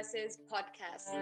versus 0.00 0.38
podcasts. 0.50 1.12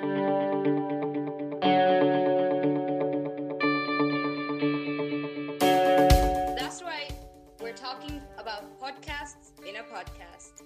That's 6.56 6.82
right, 6.82 7.12
we're 7.60 7.72
talking 7.72 8.20
about 8.38 8.80
podcasts 8.80 9.50
in 9.68 9.76
a 9.76 9.82
podcast. 9.82 10.62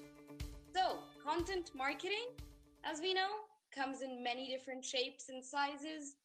So, 0.75 0.99
content 1.25 1.71
marketing, 1.75 2.27
as 2.85 3.01
we 3.01 3.15
know, 3.15 3.29
comes 3.75 4.03
in 4.03 4.23
many 4.23 4.47
different 4.47 4.85
shapes 4.85 5.31
and 5.31 5.43
sizes. 5.43 6.17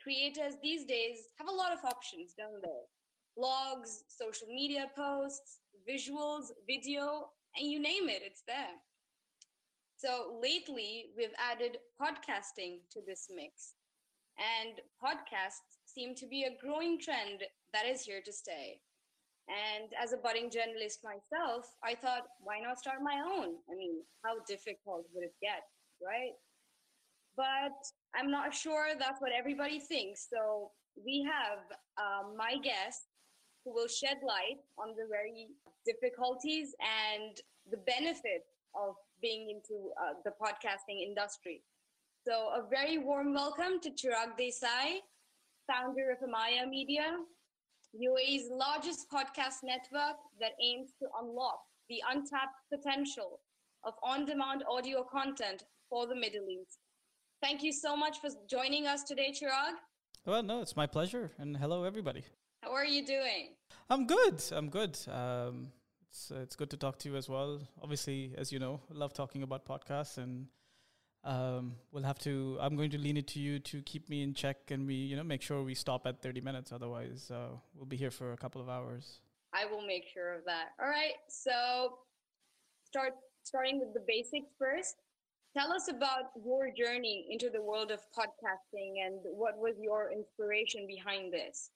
Creators 0.00 0.54
these 0.62 0.84
days 0.84 1.18
have 1.38 1.48
a 1.48 1.52
lot 1.52 1.72
of 1.72 1.84
options, 1.84 2.34
don't 2.38 2.62
they? 2.62 3.40
Blogs, 3.42 4.02
social 4.06 4.46
media 4.46 4.86
posts, 4.94 5.58
visuals, 5.88 6.52
video, 6.68 7.30
and 7.58 7.68
you 7.68 7.80
name 7.80 8.08
it, 8.08 8.22
it's 8.24 8.42
there. 8.46 8.78
So 10.02 10.34
lately, 10.42 11.14
we've 11.16 11.36
added 11.38 11.78
podcasting 11.94 12.82
to 12.90 12.98
this 13.06 13.30
mix. 13.32 13.74
And 14.34 14.80
podcasts 14.98 15.78
seem 15.86 16.16
to 16.16 16.26
be 16.26 16.42
a 16.42 16.58
growing 16.60 16.98
trend 16.98 17.44
that 17.72 17.86
is 17.86 18.02
here 18.02 18.20
to 18.24 18.32
stay. 18.32 18.80
And 19.46 19.92
as 20.02 20.12
a 20.12 20.16
budding 20.16 20.50
journalist 20.50 21.04
myself, 21.04 21.70
I 21.84 21.94
thought, 21.94 22.26
why 22.40 22.58
not 22.58 22.80
start 22.80 22.98
my 23.00 23.22
own? 23.22 23.54
I 23.70 23.76
mean, 23.78 24.02
how 24.24 24.42
difficult 24.48 25.06
would 25.14 25.22
it 25.22 25.34
get, 25.40 25.62
right? 26.04 26.34
But 27.36 27.78
I'm 28.16 28.30
not 28.30 28.52
sure 28.52 28.98
that's 28.98 29.20
what 29.20 29.30
everybody 29.30 29.78
thinks. 29.78 30.26
So 30.28 30.72
we 30.98 31.24
have 31.30 31.62
uh, 31.96 32.34
my 32.36 32.56
guest 32.58 33.06
who 33.64 33.72
will 33.72 33.88
shed 33.88 34.18
light 34.26 34.58
on 34.78 34.96
the 34.96 35.06
very 35.08 35.46
difficulties 35.86 36.74
and 36.82 37.38
the 37.70 37.78
benefits 37.86 38.50
of 38.74 38.96
being 39.22 39.48
into 39.48 39.90
uh, 40.02 40.14
the 40.24 40.32
podcasting 40.32 41.00
industry. 41.06 41.62
So, 42.26 42.50
a 42.54 42.68
very 42.68 42.98
warm 42.98 43.32
welcome 43.32 43.80
to 43.80 43.90
Chirag 43.90 44.36
Desai, 44.38 44.98
founder 45.66 46.10
of 46.10 46.18
Amaeya 46.28 46.68
Media, 46.68 47.16
UAE's 47.94 48.48
largest 48.50 49.06
podcast 49.10 49.62
network 49.62 50.16
that 50.40 50.52
aims 50.62 50.90
to 50.98 51.06
unlock 51.20 51.60
the 51.88 52.02
untapped 52.10 52.60
potential 52.72 53.40
of 53.84 53.94
on 54.02 54.24
demand 54.24 54.64
audio 54.70 55.04
content 55.04 55.64
for 55.88 56.06
the 56.06 56.14
Middle 56.14 56.48
East. 56.48 56.78
Thank 57.42 57.62
you 57.62 57.72
so 57.72 57.96
much 57.96 58.20
for 58.20 58.30
joining 58.48 58.86
us 58.86 59.02
today, 59.02 59.32
Chirag. 59.32 59.74
Well, 60.24 60.42
no, 60.42 60.60
it's 60.60 60.76
my 60.76 60.86
pleasure. 60.86 61.32
And 61.38 61.56
hello, 61.56 61.84
everybody. 61.84 62.24
How 62.62 62.72
are 62.72 62.84
you 62.84 63.04
doing? 63.04 63.54
I'm 63.90 64.06
good. 64.06 64.42
I'm 64.52 64.68
good. 64.68 64.96
Um, 65.08 65.72
it's, 66.12 66.30
uh, 66.30 66.40
it's 66.42 66.56
good 66.56 66.68
to 66.70 66.76
talk 66.76 66.98
to 66.98 67.08
you 67.08 67.16
as 67.16 67.28
well. 67.28 67.60
Obviously, 67.82 68.34
as 68.36 68.52
you 68.52 68.58
know, 68.58 68.80
love 68.90 69.14
talking 69.14 69.42
about 69.42 69.64
podcasts 69.64 70.18
and 70.18 70.46
um, 71.24 71.76
we'll 71.92 72.02
have 72.02 72.18
to 72.18 72.58
i'm 72.60 72.74
going 72.74 72.90
to 72.90 72.98
lean 72.98 73.16
it 73.16 73.28
to 73.28 73.38
you 73.38 73.60
to 73.60 73.80
keep 73.82 74.08
me 74.10 74.24
in 74.24 74.34
check 74.34 74.72
and 74.72 74.88
we 74.88 74.94
you 74.94 75.14
know 75.14 75.22
make 75.22 75.40
sure 75.40 75.62
we 75.62 75.72
stop 75.72 76.04
at 76.06 76.20
30 76.20 76.40
minutes. 76.40 76.72
Otherwise 76.72 77.30
uh, 77.30 77.48
we'll 77.74 77.86
be 77.86 77.96
here 77.96 78.10
for 78.10 78.32
a 78.32 78.36
couple 78.36 78.60
of 78.60 78.68
hours. 78.68 79.20
I 79.54 79.64
will 79.66 79.86
make 79.86 80.04
sure 80.12 80.34
of 80.34 80.44
that. 80.46 80.70
All 80.80 80.88
right. 80.88 81.14
So 81.28 81.98
start 82.84 83.12
starting 83.44 83.78
with 83.78 83.94
the 83.94 84.04
basics 84.06 84.50
first. 84.58 84.96
Tell 85.56 85.72
us 85.72 85.88
about 85.88 86.32
your 86.44 86.70
journey 86.76 87.26
into 87.30 87.50
the 87.50 87.62
world 87.62 87.90
of 87.90 88.00
podcasting 88.18 89.04
and 89.04 89.20
what 89.22 89.58
was 89.58 89.74
your 89.80 90.10
inspiration 90.10 90.86
behind 90.86 91.32
this? 91.32 91.70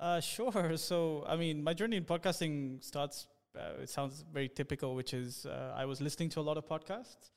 Uh, 0.00 0.20
sure. 0.20 0.76
So 0.76 1.24
i 1.28 1.36
mean 1.36 1.62
my 1.62 1.74
journey 1.74 1.98
in 1.98 2.04
podcasting 2.04 2.82
starts 2.82 3.28
uh, 3.56 3.82
it 3.82 3.88
sounds 3.88 4.24
very 4.32 4.48
typical 4.48 4.94
which 4.94 5.14
is 5.14 5.46
uh, 5.46 5.74
i 5.76 5.84
was 5.84 6.00
listening 6.00 6.28
to 6.28 6.40
a 6.40 6.46
lot 6.48 6.56
of 6.56 6.66
podcasts 6.66 7.30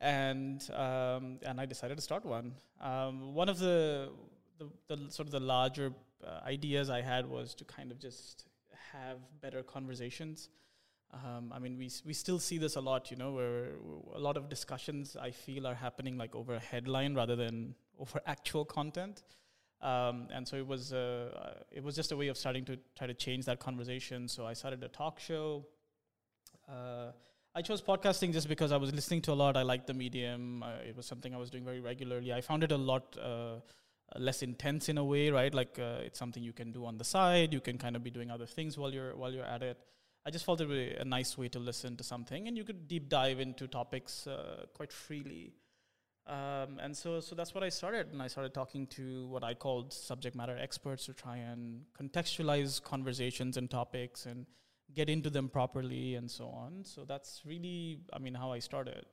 and 0.00 0.68
um, 0.74 1.38
and 1.44 1.60
I 1.60 1.66
decided 1.66 1.96
to 1.96 2.02
start 2.02 2.24
one. 2.24 2.54
Um, 2.80 3.34
one 3.34 3.48
of 3.48 3.58
the, 3.58 4.10
the, 4.58 4.68
the 4.94 5.10
sort 5.10 5.26
of 5.26 5.32
the 5.32 5.40
larger 5.40 5.92
uh, 6.24 6.40
ideas 6.46 6.90
I 6.90 7.00
had 7.00 7.26
was 7.26 7.54
to 7.56 7.64
kind 7.64 7.90
of 7.90 7.98
just 7.98 8.46
have 8.92 9.18
better 9.40 9.62
conversations. 9.62 10.50
Um, 11.12 11.52
I 11.54 11.58
mean, 11.58 11.78
we 11.78 11.90
we 12.04 12.12
still 12.12 12.38
see 12.38 12.58
this 12.58 12.76
a 12.76 12.80
lot, 12.80 13.10
you 13.10 13.16
know, 13.16 13.32
where 13.32 13.70
a 14.14 14.18
lot 14.18 14.36
of 14.36 14.48
discussions 14.48 15.16
I 15.16 15.30
feel 15.30 15.66
are 15.66 15.74
happening 15.74 16.16
like 16.16 16.34
over 16.34 16.54
a 16.54 16.60
headline 16.60 17.14
rather 17.14 17.34
than 17.34 17.74
over 17.98 18.20
actual 18.26 18.64
content. 18.64 19.22
Um, 19.80 20.26
and 20.32 20.46
so 20.46 20.56
it 20.56 20.66
was 20.66 20.92
uh, 20.92 21.30
uh, 21.36 21.62
it 21.70 21.82
was 21.84 21.94
just 21.94 22.10
a 22.10 22.16
way 22.16 22.28
of 22.28 22.36
starting 22.36 22.64
to 22.64 22.78
try 22.96 23.06
to 23.06 23.14
change 23.14 23.44
that 23.44 23.60
conversation. 23.60 24.26
So 24.26 24.44
I 24.46 24.52
started 24.52 24.82
a 24.82 24.88
talk 24.88 25.20
show. 25.20 25.66
Uh, 26.68 27.12
I 27.54 27.62
chose 27.62 27.80
podcasting 27.80 28.32
just 28.32 28.48
because 28.48 28.72
I 28.72 28.76
was 28.76 28.92
listening 28.92 29.22
to 29.22 29.32
a 29.32 29.34
lot. 29.34 29.56
I 29.56 29.62
liked 29.62 29.86
the 29.86 29.94
medium. 29.94 30.62
Uh, 30.62 30.88
it 30.88 30.96
was 30.96 31.06
something 31.06 31.34
I 31.34 31.38
was 31.38 31.50
doing 31.50 31.64
very 31.64 31.80
regularly. 31.80 32.32
I 32.32 32.40
found 32.40 32.64
it 32.64 32.72
a 32.72 32.76
lot 32.76 33.16
uh, 33.22 33.60
less 34.16 34.42
intense 34.42 34.88
in 34.88 34.98
a 34.98 35.04
way, 35.04 35.30
right? 35.30 35.54
Like 35.54 35.78
uh, 35.78 36.00
it's 36.04 36.18
something 36.18 36.42
you 36.42 36.52
can 36.52 36.72
do 36.72 36.84
on 36.84 36.98
the 36.98 37.04
side. 37.04 37.52
You 37.52 37.60
can 37.60 37.78
kind 37.78 37.94
of 37.94 38.02
be 38.02 38.10
doing 38.10 38.30
other 38.30 38.46
things 38.46 38.76
while 38.76 38.92
you're 38.92 39.16
while 39.16 39.32
you're 39.32 39.44
at 39.44 39.62
it. 39.62 39.78
I 40.26 40.30
just 40.30 40.44
felt 40.44 40.60
it 40.60 40.68
was 40.68 40.92
a 40.98 41.04
nice 41.04 41.38
way 41.38 41.48
to 41.48 41.58
listen 41.58 41.96
to 41.96 42.04
something, 42.04 42.48
and 42.48 42.56
you 42.56 42.64
could 42.64 42.88
deep 42.88 43.08
dive 43.08 43.40
into 43.40 43.66
topics 43.66 44.26
uh, 44.26 44.66
quite 44.74 44.92
freely. 44.92 45.54
Um, 46.28 46.78
and 46.78 46.94
so, 46.94 47.20
so 47.20 47.34
that's 47.34 47.54
what 47.54 47.64
I 47.64 47.70
started, 47.70 48.12
and 48.12 48.20
I 48.20 48.26
started 48.26 48.52
talking 48.52 48.86
to 48.88 49.26
what 49.28 49.42
I 49.42 49.54
called 49.54 49.94
subject 49.94 50.36
matter 50.36 50.58
experts 50.60 51.06
to 51.06 51.14
try 51.14 51.38
and 51.38 51.84
contextualize 51.98 52.82
conversations 52.82 53.56
and 53.56 53.70
topics 53.70 54.26
and 54.26 54.44
get 54.94 55.08
into 55.08 55.30
them 55.30 55.48
properly 55.48 56.16
and 56.16 56.30
so 56.30 56.48
on. 56.48 56.84
So 56.84 57.06
that's 57.06 57.40
really, 57.46 58.00
I 58.12 58.18
mean, 58.18 58.34
how 58.34 58.52
I 58.52 58.58
started. 58.58 59.06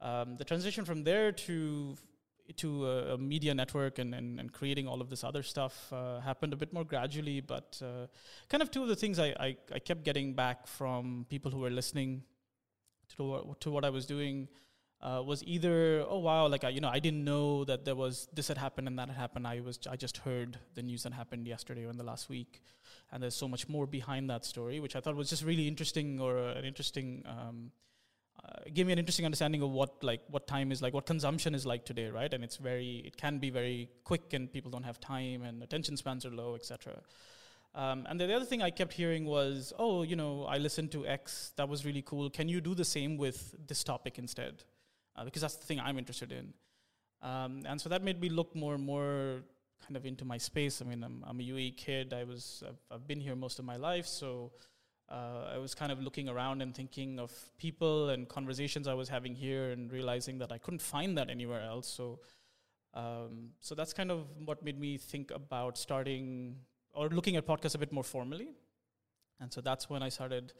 Um, 0.00 0.36
the 0.36 0.44
transition 0.44 0.84
from 0.84 1.04
there 1.04 1.30
to 1.30 1.96
to 2.56 2.86
a, 2.86 3.14
a 3.14 3.18
media 3.18 3.54
network 3.54 4.00
and, 4.00 4.12
and, 4.14 4.40
and, 4.40 4.52
creating 4.52 4.88
all 4.88 5.00
of 5.00 5.08
this 5.08 5.22
other 5.22 5.44
stuff 5.44 5.90
uh, 5.92 6.18
happened 6.20 6.52
a 6.52 6.56
bit 6.56 6.72
more 6.72 6.84
gradually, 6.84 7.40
but 7.40 7.80
uh, 7.80 8.08
kind 8.48 8.62
of 8.62 8.70
two 8.70 8.82
of 8.82 8.88
the 8.88 8.96
things 8.96 9.20
I, 9.20 9.28
I, 9.38 9.56
I, 9.72 9.78
kept 9.78 10.02
getting 10.02 10.34
back 10.34 10.66
from 10.66 11.24
people 11.30 11.52
who 11.52 11.60
were 11.60 11.70
listening 11.70 12.24
to, 13.16 13.56
to 13.60 13.70
what 13.70 13.84
I 13.84 13.90
was 13.90 14.06
doing 14.06 14.48
uh, 15.02 15.22
was 15.24 15.42
either 15.44 16.04
oh 16.08 16.18
wow 16.18 16.46
like 16.46 16.64
I, 16.64 16.68
you 16.68 16.80
know 16.80 16.88
I 16.88 17.00
didn't 17.00 17.24
know 17.24 17.64
that 17.64 17.84
there 17.84 17.96
was 17.96 18.28
this 18.32 18.48
had 18.48 18.58
happened 18.58 18.86
and 18.86 18.98
that 18.98 19.08
had 19.08 19.16
happened 19.16 19.46
I 19.46 19.60
was 19.60 19.78
I 19.90 19.96
just 19.96 20.18
heard 20.18 20.58
the 20.74 20.82
news 20.82 21.02
that 21.02 21.12
happened 21.12 21.46
yesterday 21.46 21.84
or 21.84 21.90
in 21.90 21.96
the 21.96 22.04
last 22.04 22.28
week 22.28 22.62
and 23.10 23.22
there's 23.22 23.34
so 23.34 23.48
much 23.48 23.68
more 23.68 23.86
behind 23.86 24.30
that 24.30 24.44
story 24.44 24.78
which 24.78 24.94
I 24.94 25.00
thought 25.00 25.16
was 25.16 25.28
just 25.28 25.44
really 25.44 25.66
interesting 25.66 26.20
or 26.20 26.38
uh, 26.38 26.54
an 26.54 26.64
interesting 26.64 27.24
um, 27.26 27.72
uh, 28.44 28.60
gave 28.72 28.86
me 28.86 28.92
an 28.92 28.98
interesting 28.98 29.24
understanding 29.24 29.62
of 29.62 29.70
what 29.70 30.02
like 30.04 30.20
what 30.28 30.46
time 30.46 30.70
is 30.70 30.80
like 30.80 30.94
what 30.94 31.06
consumption 31.06 31.54
is 31.54 31.66
like 31.66 31.84
today 31.84 32.08
right 32.08 32.32
and 32.32 32.44
it's 32.44 32.56
very 32.56 33.02
it 33.04 33.16
can 33.16 33.38
be 33.38 33.50
very 33.50 33.88
quick 34.04 34.32
and 34.32 34.52
people 34.52 34.70
don't 34.70 34.84
have 34.84 35.00
time 35.00 35.42
and 35.42 35.62
attention 35.64 35.96
spans 35.96 36.24
are 36.24 36.30
low 36.30 36.54
etc 36.54 36.94
um, 37.74 38.06
and 38.08 38.20
the 38.20 38.34
other 38.34 38.44
thing 38.44 38.60
I 38.60 38.68
kept 38.68 38.92
hearing 38.92 39.24
was, 39.24 39.72
oh, 39.78 40.02
you 40.02 40.14
know, 40.14 40.44
I 40.44 40.58
listened 40.58 40.92
to 40.92 41.06
X, 41.06 41.52
that 41.56 41.70
was 41.70 41.86
really 41.86 42.02
cool. 42.02 42.28
Can 42.28 42.46
you 42.46 42.60
do 42.60 42.74
the 42.74 42.84
same 42.84 43.16
with 43.16 43.54
this 43.66 43.82
topic 43.82 44.18
instead? 44.18 44.62
Uh, 45.16 45.24
because 45.24 45.42
that's 45.42 45.56
the 45.56 45.66
thing 45.66 45.80
I'm 45.80 45.98
interested 45.98 46.32
in. 46.32 46.52
Um, 47.22 47.62
and 47.66 47.80
so 47.80 47.88
that 47.88 48.02
made 48.02 48.20
me 48.20 48.28
look 48.28 48.54
more 48.54 48.74
and 48.74 48.84
more 48.84 49.42
kind 49.86 49.96
of 49.96 50.06
into 50.06 50.24
my 50.24 50.38
space. 50.38 50.82
I 50.82 50.84
mean, 50.84 51.02
I'm, 51.04 51.24
I'm 51.26 51.40
a 51.40 51.42
UAE 51.42 51.76
kid. 51.76 52.12
I 52.12 52.24
was 52.24 52.62
I've, 52.66 52.80
I've, 52.90 53.06
been 53.06 53.20
here 53.20 53.36
most 53.36 53.58
of 53.58 53.64
my 53.64 53.76
life, 53.76 54.06
so 54.06 54.52
uh, 55.08 55.50
I 55.54 55.58
was 55.58 55.74
kind 55.74 55.92
of 55.92 56.00
looking 56.00 56.28
around 56.28 56.62
and 56.62 56.74
thinking 56.74 57.18
of 57.18 57.32
people 57.58 58.10
and 58.10 58.28
conversations 58.28 58.88
I 58.88 58.94
was 58.94 59.08
having 59.08 59.34
here, 59.34 59.70
and 59.70 59.92
realizing 59.92 60.38
that 60.38 60.52
I 60.52 60.58
couldn't 60.58 60.82
find 60.82 61.16
that 61.18 61.30
anywhere 61.30 61.62
else. 61.62 61.88
So, 61.88 62.20
um, 62.94 63.50
so 63.60 63.74
that's 63.74 63.92
kind 63.92 64.10
of 64.10 64.26
what 64.44 64.64
made 64.64 64.78
me 64.78 64.98
think 64.98 65.30
about 65.30 65.78
starting 65.78 66.56
or 66.92 67.08
looking 67.08 67.36
at 67.36 67.46
podcasts 67.46 67.74
a 67.74 67.78
bit 67.78 67.92
more 67.92 68.04
formally. 68.04 68.48
And 69.40 69.52
so 69.52 69.60
that's 69.60 69.88
when 69.88 70.02
I 70.02 70.08
started 70.08 70.52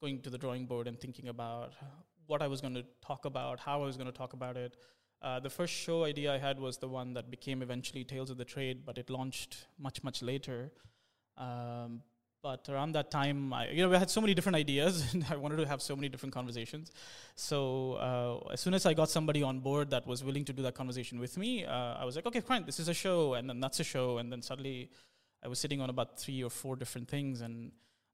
going 0.00 0.20
to 0.20 0.30
the 0.30 0.38
drawing 0.38 0.66
board 0.66 0.88
and 0.88 1.00
thinking 1.00 1.28
about 1.28 1.72
what 2.26 2.42
I 2.42 2.48
was 2.48 2.60
going 2.60 2.74
to 2.74 2.84
talk 3.00 3.24
about, 3.24 3.60
how 3.60 3.82
I 3.82 3.86
was 3.86 3.96
going 3.96 4.10
to 4.10 4.16
talk 4.16 4.32
about 4.32 4.56
it. 4.56 4.76
Uh, 5.22 5.40
the 5.40 5.50
first 5.50 5.72
show 5.72 6.04
idea 6.04 6.32
I 6.32 6.38
had 6.38 6.60
was 6.60 6.78
the 6.78 6.88
one 6.88 7.14
that 7.14 7.30
became 7.30 7.62
eventually 7.62 8.04
Tales 8.04 8.30
of 8.30 8.36
the 8.36 8.44
Trade, 8.44 8.82
but 8.84 8.98
it 8.98 9.10
launched 9.10 9.66
much, 9.78 10.02
much 10.04 10.22
later. 10.22 10.70
Um, 11.38 12.02
but 12.42 12.68
around 12.68 12.92
that 12.92 13.10
time, 13.10 13.52
I, 13.52 13.70
you 13.70 13.82
know, 13.82 13.88
we 13.88 13.96
had 13.96 14.10
so 14.10 14.20
many 14.20 14.34
different 14.34 14.56
ideas, 14.56 15.04
and 15.12 15.26
I 15.28 15.36
wanted 15.36 15.56
to 15.56 15.66
have 15.66 15.82
so 15.82 15.96
many 15.96 16.08
different 16.08 16.32
conversations. 16.32 16.92
So 17.34 17.94
uh, 17.94 18.52
as 18.52 18.60
soon 18.60 18.74
as 18.74 18.86
I 18.86 18.94
got 18.94 19.10
somebody 19.10 19.42
on 19.42 19.58
board 19.60 19.90
that 19.90 20.06
was 20.06 20.22
willing 20.22 20.44
to 20.44 20.52
do 20.52 20.62
that 20.62 20.74
conversation 20.74 21.18
with 21.18 21.36
me, 21.36 21.64
uh, 21.64 21.94
I 21.94 22.04
was 22.04 22.14
like, 22.14 22.26
okay, 22.26 22.40
fine, 22.40 22.64
this 22.64 22.78
is 22.78 22.88
a 22.88 22.94
show, 22.94 23.34
and 23.34 23.48
then 23.48 23.58
that's 23.58 23.80
a 23.80 23.84
show, 23.84 24.18
and 24.18 24.30
then 24.30 24.42
suddenly 24.42 24.90
I 25.42 25.48
was 25.48 25.58
sitting 25.58 25.80
on 25.80 25.90
about 25.90 26.18
three 26.18 26.42
or 26.42 26.50
four 26.50 26.76
different 26.76 27.08
things, 27.08 27.40
and 27.40 27.72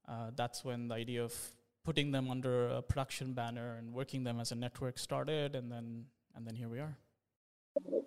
uh, 0.09 0.31
that's 0.35 0.65
when 0.65 0.89
the 0.89 0.95
idea 0.95 1.23
of 1.23 1.35
putting 1.85 2.11
them 2.11 2.31
under 2.31 2.69
a 2.69 2.83
production 2.83 3.33
banner 3.33 3.77
and 3.77 3.93
working 3.93 4.25
them 4.25 4.41
as 4.41 4.53
a 4.53 4.55
network 4.55 4.99
started 4.99 5.55
and 5.55 5.71
then 5.71 6.05
and 6.35 6.47
then 6.47 6.55
here 6.55 6.69
we 6.69 6.79
are 6.79 6.97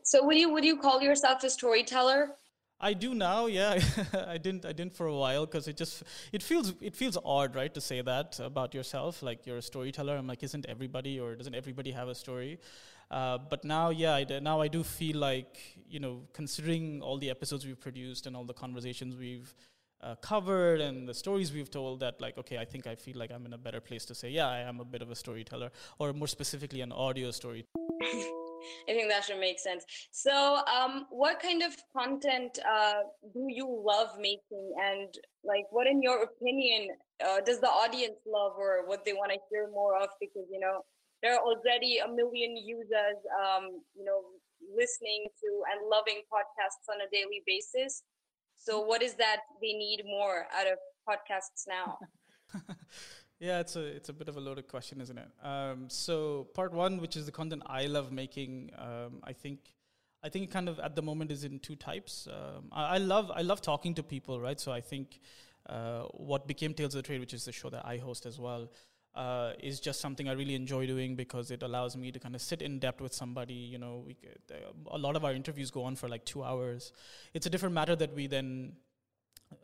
so 0.04 0.24
would 0.26 0.38
you 0.38 0.52
would 0.52 0.66
you 0.66 0.78
call 0.78 1.02
yourself 1.02 1.44
a 1.44 1.50
storyteller 1.50 2.36
I 2.80 2.94
do 2.94 3.14
now, 3.14 3.46
yeah. 3.46 3.80
I 4.28 4.38
didn't. 4.38 4.66
I 4.66 4.74
didn't 4.74 4.94
for 4.94 5.08
a 5.08 5.16
while 5.16 5.46
because 5.46 5.68
it 5.68 5.78
just 5.78 6.04
it 6.34 6.44
feels 6.44 6.74
it 6.82 6.96
feels 6.96 7.18
odd, 7.24 7.56
right, 7.56 7.74
to 7.74 7.80
say 7.80 8.02
that 8.02 8.40
about 8.40 8.74
yourself. 8.74 9.24
Like 9.24 9.46
you're 9.46 9.58
a 9.58 9.62
storyteller. 9.62 10.16
I'm 10.18 10.28
like, 10.28 10.44
isn't 10.44 10.66
everybody 10.68 11.20
or 11.20 11.36
doesn't 11.36 11.56
everybody 11.56 11.92
have 11.92 12.10
a 12.10 12.16
story? 12.16 12.60
Uh, 13.10 13.38
but 13.38 13.64
now, 13.64 13.92
yeah, 13.92 14.16
I, 14.16 14.40
now 14.42 14.60
I 14.60 14.68
do 14.68 14.84
feel 14.84 15.18
like 15.18 15.58
you 15.88 16.00
know, 16.00 16.24
considering 16.34 17.02
all 17.02 17.18
the 17.18 17.30
episodes 17.30 17.66
we've 17.66 17.80
produced 17.80 18.28
and 18.28 18.36
all 18.36 18.44
the 18.44 18.54
conversations 18.54 19.16
we've 19.16 19.56
uh, 20.02 20.16
covered 20.16 20.82
and 20.82 21.08
the 21.08 21.14
stories 21.14 21.52
we've 21.54 21.72
told, 21.72 22.00
that 22.02 22.22
like, 22.22 22.38
okay, 22.38 22.58
I 22.58 22.66
think 22.66 22.88
I 22.88 22.96
feel 22.96 23.18
like 23.18 23.32
I'm 23.32 23.46
in 23.46 23.54
a 23.54 23.58
better 23.58 23.82
place 23.82 24.06
to 24.06 24.16
say, 24.16 24.30
yeah, 24.30 24.48
I 24.48 24.60
am 24.60 24.80
a 24.80 24.86
bit 24.86 25.02
of 25.02 25.12
a 25.12 25.16
storyteller, 25.16 25.72
or 26.00 26.14
more 26.14 26.28
specifically, 26.28 26.82
an 26.82 26.92
audio 26.92 27.32
story. 27.32 27.66
I 28.90 28.94
think 28.94 29.10
that 29.10 29.24
should 29.24 29.40
make 29.40 29.60
sense. 29.60 29.86
So, 30.12 30.62
um, 30.66 31.06
what 31.10 31.40
kind 31.40 31.62
of 31.62 31.76
content 31.96 32.58
uh, 32.68 33.02
do 33.34 33.46
you 33.48 33.68
love 33.86 34.18
making, 34.20 34.74
and 34.82 35.14
like, 35.44 35.66
what, 35.72 35.88
in 35.88 36.02
your 36.02 36.24
opinion, 36.24 36.90
uh, 37.26 37.42
does 37.46 37.60
the 37.60 37.70
audience 37.70 38.18
love, 38.26 38.54
or 38.58 38.88
what 38.88 39.06
they 39.06 39.14
want 39.14 39.32
to 39.32 39.40
hear 39.52 39.70
more 39.72 40.02
of? 40.02 40.10
Because 40.20 40.48
you 40.52 40.60
know, 40.60 40.82
there 41.22 41.36
are 41.36 41.42
already 41.42 42.00
a 42.00 42.08
million 42.08 42.58
users, 42.58 43.18
um, 43.38 43.82
you 43.96 44.06
know, 44.06 44.22
listening 44.76 45.28
to 45.42 45.50
and 45.72 45.90
loving 45.90 46.22
podcasts 46.32 46.90
on 46.90 47.02
a 47.02 47.10
daily 47.12 47.44
basis. 47.46 48.04
So, 48.66 48.82
what 48.82 49.04
is 49.04 49.14
that 49.16 49.42
they 49.62 49.74
need 49.74 50.04
more 50.06 50.48
out 50.58 50.68
of 50.68 50.78
podcasts 51.08 51.66
now? 51.68 52.00
Yeah, 53.40 53.60
it's 53.60 53.76
a 53.76 53.82
it's 53.82 54.08
a 54.08 54.14
bit 54.14 54.30
of 54.30 54.38
a 54.38 54.40
loaded 54.40 54.68
question, 54.70 55.02
isn't 55.02 55.18
it? 55.18 55.28
Um, 55.44 55.90
so 55.90 56.48
part 56.54 56.72
one, 56.72 57.02
which 57.02 57.18
is 57.18 57.26
the 57.26 57.34
content 57.34 57.64
I 57.66 57.86
love 57.86 58.12
making, 58.12 58.72
um, 58.78 59.20
I 59.24 59.34
think 59.34 59.60
I 60.24 60.30
think 60.30 60.52
kind 60.52 60.70
of 60.70 60.80
at 60.80 60.96
the 60.96 61.02
moment 61.02 61.32
is 61.32 61.44
in 61.44 61.60
two 61.60 61.76
types. 61.76 62.28
Um, 62.32 62.70
I, 62.72 62.96
I, 62.96 62.98
love 62.98 63.32
I 63.36 63.42
love 63.42 63.62
talking 63.62 63.94
to 63.96 64.04
people, 64.04 64.40
right? 64.40 64.60
So 64.60 64.72
I 64.72 64.80
think 64.80 65.20
uh, 65.68 66.04
what 66.14 66.48
became 66.48 66.74
Tales 66.74 66.96
of 66.96 67.04
the 67.04 67.08
Trade, 67.08 67.20
which 67.20 67.34
is 67.34 67.44
the 67.44 67.52
show 67.52 67.70
that 67.70 67.86
I 67.86 67.98
host 67.98 68.26
as 68.26 68.40
well, 68.40 68.72
uh, 69.16 69.54
is 69.60 69.80
just 69.80 70.02
something 70.02 70.28
I 70.28 70.34
really 70.34 70.56
enjoy 70.56 70.86
doing 70.86 71.16
because 71.16 71.50
it 71.50 71.64
allows 71.64 71.96
me 71.96 72.12
to 72.12 72.20
kind 72.20 72.36
of 72.36 72.42
sit 72.42 72.62
in 72.62 72.80
depth 72.80 73.02
with 73.02 73.14
somebody. 73.14 73.54
You 73.54 73.78
know, 73.78 74.04
we, 74.06 74.18
uh, 74.52 74.56
a 74.92 74.98
lot 74.98 75.16
of 75.16 75.24
our 75.24 75.34
interviews 75.34 75.72
go 75.72 75.84
on 75.84 75.96
for 75.96 76.10
like 76.10 76.26
two 76.26 76.44
hours. 76.44 76.92
It's 77.34 77.46
a 77.46 77.50
different 77.50 77.74
matter 77.74 77.96
that 77.96 78.14
we 78.14 78.28
then, 78.28 78.74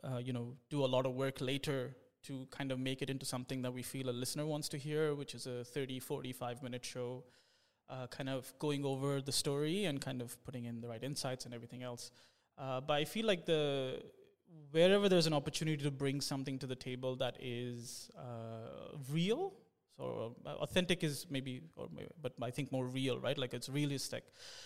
uh, 0.02 0.18
you 0.18 0.32
know, 0.32 0.54
do 0.70 0.84
a 0.84 0.86
lot 0.86 1.04
of 1.04 1.14
work 1.14 1.40
later 1.40 1.94
to 2.24 2.46
kind 2.50 2.72
of 2.72 2.78
make 2.78 3.02
it 3.02 3.10
into 3.10 3.26
something 3.26 3.62
that 3.62 3.72
we 3.72 3.82
feel 3.82 4.08
a 4.08 4.12
listener 4.12 4.46
wants 4.46 4.68
to 4.70 4.78
hear, 4.78 5.14
which 5.14 5.34
is 5.34 5.46
a 5.46 5.64
30, 5.64 6.00
45 6.00 6.62
minute 6.62 6.84
show, 6.84 7.24
uh, 7.90 8.06
kind 8.06 8.30
of 8.30 8.52
going 8.58 8.84
over 8.84 9.20
the 9.20 9.32
story 9.32 9.84
and 9.84 10.00
kind 10.00 10.22
of 10.22 10.42
putting 10.44 10.64
in 10.64 10.80
the 10.80 10.88
right 10.88 11.02
insights 11.02 11.44
and 11.44 11.52
everything 11.52 11.82
else. 11.82 12.10
Uh, 12.56 12.80
but 12.80 12.94
I 12.94 13.04
feel 13.04 13.26
like 13.26 13.44
the 13.44 14.02
wherever 14.70 15.08
there's 15.08 15.26
an 15.26 15.34
opportunity 15.34 15.82
to 15.82 15.90
bring 15.90 16.20
something 16.20 16.58
to 16.58 16.66
the 16.66 16.76
table 16.76 17.16
that 17.16 17.36
is 17.40 18.10
uh, 18.16 18.96
real 19.10 19.52
so 19.96 20.34
uh, 20.46 20.54
authentic 20.54 21.04
is 21.04 21.26
maybe, 21.28 21.60
or 21.76 21.88
maybe, 21.94 22.08
but 22.20 22.32
I 22.40 22.50
think 22.50 22.72
more 22.72 22.86
real, 22.86 23.18
right? 23.18 23.36
Like 23.36 23.52
it's 23.52 23.68
realistic. 23.68 24.24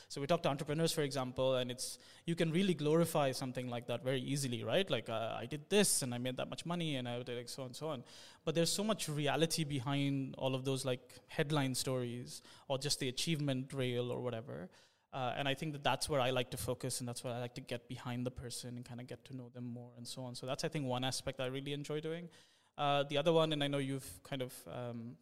So 0.08 0.20
we 0.20 0.26
talk 0.26 0.42
to 0.44 0.48
entrepreneurs, 0.48 0.92
for 0.92 1.02
example, 1.02 1.56
and 1.56 1.70
it's 1.70 1.98
you 2.26 2.34
can 2.34 2.52
really 2.52 2.74
glorify 2.74 3.32
something 3.32 3.68
like 3.68 3.86
that 3.88 4.04
very 4.04 4.20
easily, 4.20 4.62
right? 4.62 4.88
Like 4.88 5.08
uh, 5.08 5.36
I 5.36 5.46
did 5.46 5.68
this 5.68 6.02
and 6.02 6.14
I 6.14 6.18
made 6.18 6.36
that 6.36 6.48
much 6.48 6.64
money 6.64 6.96
and 6.96 7.08
I 7.08 7.22
did 7.22 7.36
like 7.36 7.48
so 7.48 7.64
and 7.64 7.74
so 7.74 7.88
on. 7.88 8.04
But 8.44 8.54
there's 8.54 8.72
so 8.72 8.84
much 8.84 9.08
reality 9.08 9.64
behind 9.64 10.36
all 10.38 10.54
of 10.54 10.64
those 10.64 10.84
like 10.84 11.02
headline 11.26 11.74
stories 11.74 12.40
or 12.68 12.78
just 12.78 13.00
the 13.00 13.08
achievement 13.08 13.72
rail 13.74 14.12
or 14.12 14.22
whatever. 14.22 14.68
Uh, 15.16 15.32
and 15.38 15.48
I 15.48 15.54
think 15.54 15.72
that 15.72 15.82
that's 15.82 16.10
where 16.10 16.20
I 16.20 16.28
like 16.28 16.50
to 16.50 16.58
focus, 16.58 17.00
and 17.00 17.08
that's 17.08 17.24
where 17.24 17.32
I 17.32 17.38
like 17.38 17.54
to 17.54 17.62
get 17.62 17.88
behind 17.88 18.26
the 18.26 18.30
person 18.30 18.76
and 18.76 18.84
kind 18.84 19.00
of 19.00 19.06
get 19.06 19.24
to 19.24 19.34
know 19.34 19.48
them 19.54 19.64
more, 19.64 19.88
and 19.96 20.06
so 20.06 20.22
on. 20.24 20.34
So 20.34 20.44
that's 20.44 20.62
I 20.62 20.68
think 20.68 20.84
one 20.84 21.04
aspect 21.04 21.40
I 21.40 21.46
really 21.46 21.72
enjoy 21.72 22.00
doing. 22.00 22.28
Uh, 22.76 23.02
the 23.08 23.16
other 23.16 23.32
one, 23.32 23.54
and 23.54 23.64
I 23.64 23.68
know 23.68 23.78
you've 23.78 24.06
kind 24.24 24.42
of 24.42 24.52
um, 24.70 25.16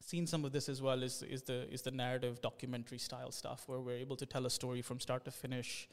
seen 0.00 0.26
some 0.26 0.44
of 0.44 0.50
this 0.50 0.68
as 0.68 0.82
well, 0.82 1.04
is 1.04 1.22
is 1.22 1.42
the 1.42 1.72
is 1.72 1.82
the 1.82 1.92
narrative 1.92 2.40
documentary 2.40 2.98
style 2.98 3.30
stuff 3.30 3.62
where 3.68 3.78
we're 3.78 3.98
able 3.98 4.16
to 4.16 4.26
tell 4.26 4.44
a 4.44 4.50
story 4.50 4.82
from 4.82 4.98
start 4.98 5.24
to 5.26 5.30
finish. 5.30 5.88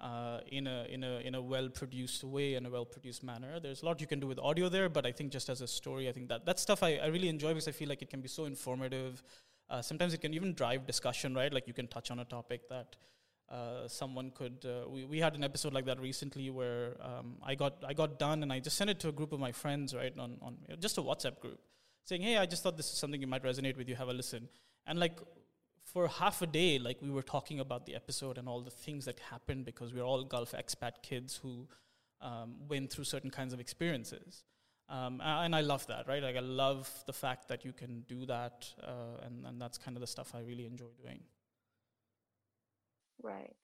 Uh, 0.00 0.38
in 0.46 0.68
a 0.68 0.84
in 0.84 1.02
a 1.02 1.18
in 1.28 1.34
a 1.34 1.42
well 1.42 1.68
produced 1.68 2.22
way 2.22 2.54
and 2.54 2.66
a 2.66 2.70
well 2.70 2.84
produced 2.84 3.24
manner. 3.24 3.58
There's 3.58 3.82
a 3.82 3.84
lot 3.84 4.00
you 4.00 4.06
can 4.06 4.20
do 4.20 4.28
with 4.28 4.38
audio 4.38 4.68
there, 4.68 4.88
but 4.88 5.04
I 5.04 5.10
think 5.10 5.32
just 5.32 5.48
as 5.48 5.60
a 5.60 5.66
story, 5.66 6.08
I 6.08 6.12
think 6.12 6.28
that 6.28 6.46
that 6.46 6.60
stuff 6.60 6.84
I, 6.84 6.98
I 7.02 7.06
really 7.08 7.28
enjoy 7.28 7.48
because 7.48 7.66
I 7.66 7.72
feel 7.72 7.88
like 7.88 8.00
it 8.00 8.08
can 8.08 8.20
be 8.20 8.28
so 8.28 8.44
informative. 8.44 9.22
Uh, 9.70 9.82
sometimes 9.82 10.14
it 10.14 10.20
can 10.20 10.34
even 10.34 10.54
drive 10.54 10.86
discussion, 10.86 11.34
right? 11.34 11.52
Like 11.52 11.66
you 11.66 11.74
can 11.74 11.88
touch 11.88 12.10
on 12.10 12.18
a 12.20 12.24
topic 12.24 12.68
that 12.68 12.96
uh, 13.50 13.88
someone 13.88 14.30
could. 14.30 14.64
Uh, 14.64 14.88
we, 14.88 15.04
we 15.04 15.18
had 15.18 15.34
an 15.34 15.44
episode 15.44 15.72
like 15.72 15.86
that 15.86 16.00
recently 16.00 16.50
where 16.50 16.96
um, 17.00 17.36
I 17.42 17.54
got 17.54 17.84
I 17.86 17.92
got 17.92 18.18
done 18.18 18.42
and 18.42 18.52
I 18.52 18.60
just 18.60 18.76
sent 18.76 18.90
it 18.90 19.00
to 19.00 19.08
a 19.08 19.12
group 19.12 19.32
of 19.32 19.40
my 19.40 19.52
friends, 19.52 19.94
right, 19.94 20.12
on 20.18 20.38
on 20.42 20.56
just 20.80 20.98
a 20.98 21.02
WhatsApp 21.02 21.40
group, 21.40 21.60
saying, 22.04 22.22
"Hey, 22.22 22.36
I 22.36 22.46
just 22.46 22.62
thought 22.62 22.76
this 22.76 22.90
is 22.92 22.98
something 22.98 23.20
you 23.20 23.26
might 23.26 23.42
resonate 23.42 23.76
with. 23.76 23.88
You 23.88 23.96
have 23.96 24.08
a 24.08 24.12
listen." 24.12 24.48
And 24.86 24.98
like 24.98 25.18
for 25.92 26.08
half 26.08 26.42
a 26.42 26.46
day, 26.46 26.78
like 26.78 26.98
we 27.00 27.10
were 27.10 27.22
talking 27.22 27.60
about 27.60 27.86
the 27.86 27.94
episode 27.94 28.38
and 28.38 28.48
all 28.48 28.60
the 28.60 28.70
things 28.70 29.04
that 29.06 29.18
happened 29.30 29.64
because 29.64 29.94
we're 29.94 30.04
all 30.04 30.22
Gulf 30.24 30.52
expat 30.52 31.02
kids 31.02 31.40
who 31.42 31.66
um, 32.20 32.56
went 32.68 32.90
through 32.90 33.04
certain 33.04 33.30
kinds 33.30 33.52
of 33.52 33.60
experiences. 33.60 34.44
Um, 34.88 35.20
and 35.22 35.54
I 35.54 35.60
love 35.60 35.86
that, 35.88 36.08
right? 36.08 36.22
Like 36.22 36.36
I 36.36 36.40
love 36.40 36.88
the 37.06 37.12
fact 37.12 37.48
that 37.48 37.64
you 37.64 37.72
can 37.72 38.04
do 38.08 38.24
that, 38.24 38.66
uh, 38.82 39.24
and 39.24 39.44
and 39.44 39.60
that's 39.60 39.76
kind 39.76 39.96
of 39.96 40.00
the 40.00 40.06
stuff 40.06 40.34
I 40.34 40.40
really 40.40 40.64
enjoy 40.64 40.86
doing. 41.02 41.20
Right. 43.22 43.54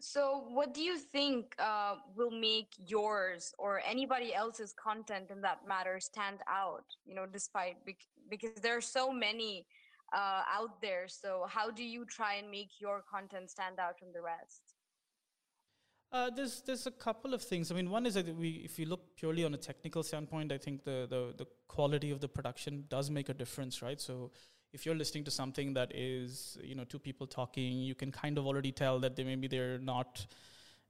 So, 0.00 0.44
what 0.48 0.72
do 0.72 0.80
you 0.80 0.96
think 0.96 1.54
uh, 1.58 1.96
will 2.16 2.30
make 2.30 2.68
yours 2.78 3.52
or 3.58 3.82
anybody 3.86 4.34
else's 4.34 4.72
content 4.72 5.30
in 5.30 5.42
that 5.42 5.58
matter 5.68 6.00
stand 6.00 6.38
out? 6.48 6.86
You 7.04 7.14
know, 7.14 7.26
despite 7.26 7.84
bec- 7.84 8.08
because 8.30 8.62
there 8.62 8.74
are 8.78 8.80
so 8.80 9.12
many 9.12 9.66
uh, 10.14 10.42
out 10.50 10.80
there. 10.80 11.06
So, 11.06 11.44
how 11.48 11.70
do 11.70 11.84
you 11.84 12.06
try 12.06 12.36
and 12.36 12.50
make 12.50 12.70
your 12.80 13.04
content 13.10 13.50
stand 13.50 13.78
out 13.78 13.98
from 13.98 14.08
the 14.14 14.22
rest? 14.22 14.69
Uh, 16.12 16.28
there's 16.28 16.62
there's 16.62 16.86
a 16.86 16.90
couple 16.90 17.34
of 17.34 17.42
things. 17.42 17.70
I 17.70 17.74
mean, 17.76 17.88
one 17.88 18.04
is 18.04 18.14
that 18.14 18.34
we, 18.36 18.62
if 18.64 18.78
you 18.78 18.86
look 18.86 19.16
purely 19.16 19.44
on 19.44 19.54
a 19.54 19.56
technical 19.56 20.02
standpoint, 20.02 20.50
I 20.50 20.58
think 20.58 20.82
the 20.84 21.06
the 21.08 21.34
the 21.36 21.46
quality 21.68 22.10
of 22.10 22.20
the 22.20 22.28
production 22.28 22.84
does 22.88 23.10
make 23.10 23.28
a 23.28 23.34
difference, 23.34 23.80
right? 23.80 24.00
So 24.00 24.32
if 24.72 24.86
you're 24.86 24.94
listening 24.94 25.24
to 25.24 25.30
something 25.30 25.74
that 25.74 25.92
is 25.94 26.58
you 26.62 26.74
know 26.74 26.84
two 26.84 26.98
people 26.98 27.26
talking 27.26 27.78
you 27.80 27.94
can 27.94 28.12
kind 28.12 28.38
of 28.38 28.46
already 28.46 28.72
tell 28.72 28.98
that 29.00 29.16
they 29.16 29.24
maybe 29.24 29.48
they're 29.48 29.78
not 29.78 30.24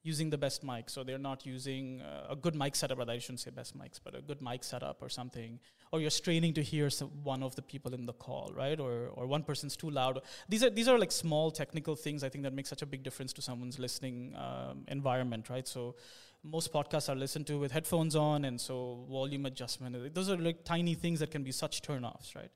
using 0.03 0.31
the 0.31 0.39
best 0.39 0.65
mic. 0.65 0.89
So 0.89 1.05
they're 1.05 1.19
not 1.19 1.45
using 1.45 2.01
uh, 2.01 2.29
a 2.31 2.37
good 2.37 2.55
mic 2.55 2.75
setup 2.75 2.99
rather 2.99 3.13
i 3.13 3.19
shouldn't 3.19 3.41
say 3.41 3.51
best 3.51 3.77
mics 3.77 4.01
but 4.03 4.15
a 4.15 4.23
good 4.23 4.41
mic 4.41 4.65
setup 4.65 5.03
or 5.03 5.09
something. 5.09 5.61
Or 5.93 6.01
you're 6.01 6.11
straining 6.11 6.55
to 6.55 6.63
hear 6.63 6.89
some, 6.89 7.09
one 7.23 7.43
of 7.43 7.55
the 7.57 7.63
people 7.63 7.93
in 7.95 8.07
the 8.07 8.13
call 8.13 8.53
right? 8.57 8.79
Or 8.81 9.09
or 9.15 9.27
one 9.27 9.43
person's 9.43 9.77
too 9.77 9.91
loud. 9.91 10.21
These 10.49 10.65
are 10.65 10.71
these 10.71 10.89
are 10.89 10.99
like 10.99 11.13
small 11.13 11.51
technical 11.51 11.97
things 11.97 12.25
i 12.25 12.29
think 12.29 12.45
that 12.45 12.55
make 12.55 12.67
such 12.67 12.83
a 12.83 12.87
big 12.87 13.03
difference 13.03 13.33
to 13.35 13.43
someone's 13.43 13.79
listening 13.79 14.35
um, 14.37 14.85
environment 14.89 15.51
right? 15.51 15.67
So 15.69 15.97
most 16.43 16.73
podcasts 16.73 17.11
are 17.13 17.17
listened 17.17 17.47
to 17.49 17.59
with 17.59 17.73
headphones 17.73 18.17
on 18.17 18.47
and 18.47 18.59
so 18.59 19.05
volume 19.11 19.45
adjustment 19.45 20.15
those 20.15 20.31
are 20.31 20.39
like 20.39 20.65
tiny 20.65 20.95
things 20.95 21.21
that 21.21 21.31
can 21.31 21.43
be 21.43 21.53
such 21.53 21.83
turnoffs 21.83 22.35
right? 22.35 22.51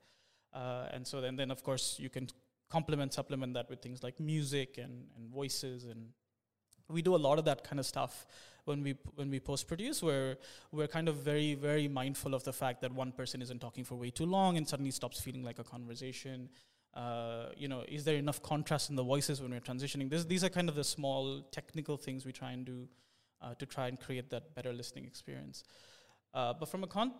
Uh, 0.53 0.87
and 0.93 1.05
so 1.05 1.19
then, 1.21 1.35
then 1.35 1.51
of 1.51 1.63
course 1.63 1.97
you 1.99 2.09
can 2.09 2.27
complement, 2.69 3.13
supplement 3.13 3.53
that 3.53 3.69
with 3.69 3.81
things 3.81 4.01
like 4.01 4.19
music 4.19 4.77
and, 4.77 5.05
and 5.15 5.29
voices 5.29 5.83
and 5.83 6.07
we 6.89 7.01
do 7.01 7.15
a 7.15 7.17
lot 7.17 7.39
of 7.39 7.45
that 7.45 7.63
kind 7.63 7.79
of 7.79 7.85
stuff 7.85 8.25
when 8.65 8.83
we 8.83 8.95
when 9.15 9.29
we 9.29 9.39
post 9.39 9.67
produce 9.67 10.01
where 10.01 10.37
we're 10.71 10.87
kind 10.87 11.07
of 11.07 11.17
very 11.17 11.53
very 11.53 11.87
mindful 11.87 12.33
of 12.33 12.43
the 12.43 12.53
fact 12.53 12.81
that 12.81 12.91
one 12.91 13.11
person 13.11 13.41
isn't 13.41 13.59
talking 13.59 13.83
for 13.83 13.95
way 13.95 14.09
too 14.09 14.25
long 14.25 14.57
and 14.57 14.67
suddenly 14.67 14.91
stops 14.91 15.19
feeling 15.19 15.43
like 15.43 15.59
a 15.59 15.63
conversation 15.63 16.49
uh, 16.95 17.47
you 17.55 17.67
know 17.67 17.83
is 17.87 18.03
there 18.03 18.15
enough 18.15 18.41
contrast 18.41 18.89
in 18.89 18.95
the 18.95 19.03
voices 19.03 19.41
when 19.41 19.51
we're 19.51 19.59
transitioning 19.59 20.09
this, 20.09 20.25
these 20.25 20.43
are 20.43 20.49
kind 20.49 20.69
of 20.69 20.75
the 20.75 20.83
small 20.83 21.41
technical 21.51 21.97
things 21.97 22.25
we 22.25 22.31
try 22.31 22.51
and 22.51 22.65
do 22.65 22.87
uh, 23.41 23.53
to 23.55 23.65
try 23.65 23.87
and 23.87 23.99
create 23.99 24.29
that 24.29 24.55
better 24.55 24.73
listening 24.73 25.05
experience 25.05 25.63
uh, 26.33 26.53
but 26.53 26.67
from 26.69 26.83
a 26.83 26.87
con 26.87 27.11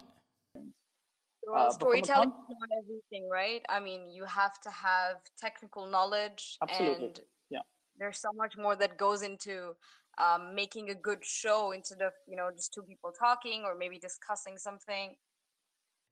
well, 1.48 1.68
uh, 1.68 1.72
storytelling 1.72 2.30
is 2.30 2.58
not 2.60 2.70
everything, 2.84 3.30
right? 3.30 3.64
I 3.70 3.80
mean, 3.80 4.10
you 4.10 4.26
have 4.26 4.60
to 4.62 4.72
have 4.72 5.18
technical 5.38 5.86
knowledge, 5.88 6.58
Absolutely. 6.62 7.06
and 7.06 7.20
yeah. 7.50 7.60
There's 8.00 8.20
so 8.20 8.30
much 8.36 8.58
more 8.58 8.76
that 8.76 8.98
goes 8.98 9.22
into 9.22 9.74
um, 10.18 10.56
making 10.56 10.90
a 10.90 10.96
good 10.96 11.24
show 11.24 11.72
instead 11.72 12.02
of 12.02 12.14
you 12.28 12.36
know 12.36 12.50
just 12.56 12.74
two 12.74 12.84
people 12.84 13.12
talking 13.18 13.64
or 13.66 13.76
maybe 13.76 14.00
discussing 14.00 14.58
something. 14.58 15.16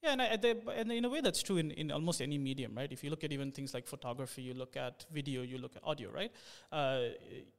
Yeah, 0.04 0.12
and, 0.12 0.22
I, 0.22 0.36
they, 0.36 0.54
and 0.76 0.92
in 0.92 1.06
a 1.06 1.10
way 1.10 1.22
that's 1.22 1.42
true 1.42 1.56
in, 1.56 1.72
in 1.72 1.90
almost 1.90 2.22
any 2.22 2.38
medium, 2.38 2.76
right? 2.76 2.92
If 2.92 3.06
you 3.06 3.10
look 3.10 3.24
at 3.24 3.32
even 3.32 3.54
things 3.54 3.74
like 3.74 3.88
photography, 3.88 4.42
you 4.42 4.54
look 4.54 4.76
at 4.76 5.06
video, 5.14 5.44
you 5.44 5.58
look 5.58 5.78
at 5.78 5.84
audio, 5.86 6.12
right? 6.12 6.30
Uh, 6.74 7.04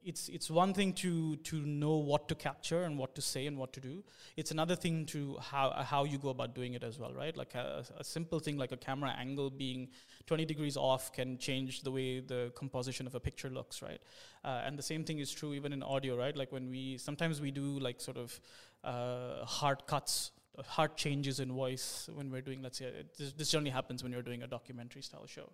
it's 0.03 0.29
it's 0.29 0.51
one 0.51 0.71
thing 0.71 0.93
to 0.93 1.37
to 1.37 1.55
know 1.65 1.95
what 1.95 2.27
to 2.29 2.35
capture 2.35 2.83
and 2.83 2.99
what 2.99 3.15
to 3.15 3.21
say 3.21 3.47
and 3.47 3.57
what 3.57 3.73
to 3.73 3.81
do. 3.81 4.03
It's 4.37 4.51
another 4.51 4.75
thing 4.75 5.07
to 5.07 5.37
how 5.41 5.71
how 5.71 6.03
you 6.03 6.19
go 6.19 6.29
about 6.29 6.53
doing 6.53 6.75
it 6.75 6.83
as 6.83 6.99
well, 6.99 7.11
right? 7.15 7.35
Like 7.35 7.55
a, 7.55 7.83
a 7.97 8.03
simple 8.03 8.37
thing 8.39 8.57
like 8.57 8.71
a 8.71 8.77
camera 8.77 9.15
angle 9.17 9.49
being 9.49 9.87
20 10.27 10.45
degrees 10.45 10.77
off 10.77 11.11
can 11.11 11.39
change 11.39 11.81
the 11.81 11.89
way 11.89 12.19
the 12.19 12.51
composition 12.53 13.07
of 13.07 13.15
a 13.15 13.19
picture 13.19 13.49
looks, 13.49 13.81
right? 13.81 13.99
Uh, 14.43 14.61
and 14.63 14.77
the 14.77 14.83
same 14.83 15.03
thing 15.03 15.17
is 15.17 15.31
true 15.31 15.55
even 15.55 15.73
in 15.73 15.81
audio, 15.81 16.15
right? 16.15 16.37
Like 16.37 16.51
when 16.51 16.69
we 16.69 16.99
sometimes 16.99 17.41
we 17.41 17.49
do 17.49 17.79
like 17.79 17.99
sort 17.99 18.17
of 18.17 18.39
uh, 18.83 19.43
hard 19.45 19.87
cuts 19.87 20.29
hard 20.63 20.95
changes 20.95 21.39
in 21.39 21.51
voice 21.51 22.09
when 22.13 22.31
we're 22.31 22.41
doing, 22.41 22.61
let's 22.61 22.77
say, 22.77 22.91
this, 23.17 23.33
this 23.33 23.51
generally 23.51 23.71
happens 23.71 24.03
when 24.03 24.11
you're 24.11 24.21
doing 24.21 24.43
a 24.43 24.47
documentary 24.47 25.01
style 25.01 25.25
show. 25.25 25.51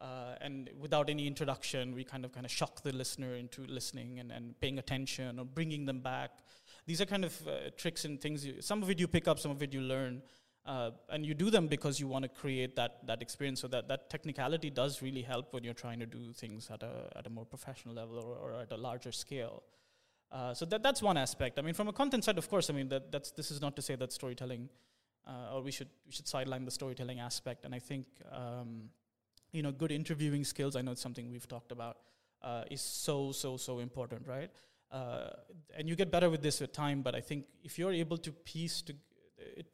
Uh, 0.00 0.34
and 0.40 0.70
without 0.78 1.08
any 1.08 1.26
introduction, 1.26 1.94
we 1.94 2.04
kind 2.04 2.24
of 2.24 2.32
kind 2.32 2.44
of 2.44 2.52
shock 2.52 2.82
the 2.82 2.92
listener 2.92 3.36
into 3.36 3.64
listening 3.66 4.18
and, 4.18 4.32
and 4.32 4.58
paying 4.60 4.78
attention 4.78 5.38
or 5.38 5.44
bringing 5.44 5.86
them 5.86 6.00
back. 6.00 6.30
These 6.86 7.00
are 7.00 7.06
kind 7.06 7.24
of 7.24 7.48
uh, 7.48 7.70
tricks 7.76 8.04
and 8.04 8.20
things. 8.20 8.44
You, 8.44 8.60
some 8.60 8.82
of 8.82 8.90
it 8.90 8.98
you 8.98 9.08
pick 9.08 9.28
up, 9.28 9.38
some 9.38 9.50
of 9.50 9.62
it 9.62 9.72
you 9.72 9.80
learn, 9.80 10.20
uh, 10.66 10.90
and 11.10 11.24
you 11.24 11.32
do 11.32 11.48
them 11.48 11.68
because 11.68 12.00
you 12.00 12.08
want 12.08 12.24
to 12.24 12.28
create 12.28 12.74
that 12.76 13.06
that 13.06 13.22
experience. 13.22 13.60
So 13.60 13.68
that 13.68 13.88
that 13.88 14.10
technicality 14.10 14.68
does 14.68 15.00
really 15.00 15.22
help 15.22 15.52
when 15.54 15.62
you're 15.62 15.74
trying 15.74 16.00
to 16.00 16.06
do 16.06 16.32
things 16.32 16.70
at 16.70 16.82
a 16.82 17.10
at 17.16 17.26
a 17.26 17.30
more 17.30 17.46
professional 17.46 17.94
level 17.94 18.18
or, 18.18 18.50
or 18.50 18.60
at 18.62 18.72
a 18.72 18.76
larger 18.76 19.12
scale. 19.12 19.62
Uh, 20.34 20.52
so 20.52 20.64
that 20.66 20.82
that's 20.82 21.00
one 21.00 21.16
aspect. 21.16 21.58
I 21.60 21.62
mean, 21.62 21.74
from 21.74 21.88
a 21.88 21.92
content 21.92 22.24
side, 22.24 22.38
of 22.38 22.50
course. 22.50 22.68
I 22.68 22.72
mean, 22.72 22.88
that 22.88 23.12
that's 23.12 23.30
this 23.30 23.50
is 23.52 23.60
not 23.60 23.76
to 23.76 23.82
say 23.82 23.94
that 23.94 24.12
storytelling, 24.12 24.68
uh, 25.26 25.54
or 25.54 25.62
we 25.62 25.70
should 25.70 25.88
we 26.04 26.12
should 26.12 26.26
sideline 26.26 26.64
the 26.64 26.72
storytelling 26.72 27.20
aspect. 27.20 27.64
And 27.64 27.74
I 27.74 27.78
think. 27.78 28.06
Um, 28.30 28.90
you 29.54 29.62
know, 29.62 29.70
good 29.70 29.92
interviewing 29.92 30.44
skills. 30.44 30.76
I 30.76 30.82
know 30.82 30.90
it's 30.90 31.00
something 31.00 31.30
we've 31.30 31.48
talked 31.48 31.72
about. 31.72 31.98
Uh, 32.42 32.64
is 32.70 32.82
so 32.82 33.32
so 33.32 33.56
so 33.56 33.78
important, 33.78 34.26
right? 34.26 34.50
Uh, 34.90 35.30
and 35.76 35.88
you 35.88 35.96
get 35.96 36.10
better 36.10 36.28
with 36.28 36.42
this 36.42 36.60
with 36.60 36.72
time. 36.72 37.02
But 37.02 37.14
I 37.14 37.20
think 37.20 37.46
if 37.62 37.78
you're 37.78 37.92
able 37.92 38.18
to 38.18 38.32
piece 38.32 38.82
to, 38.82 38.94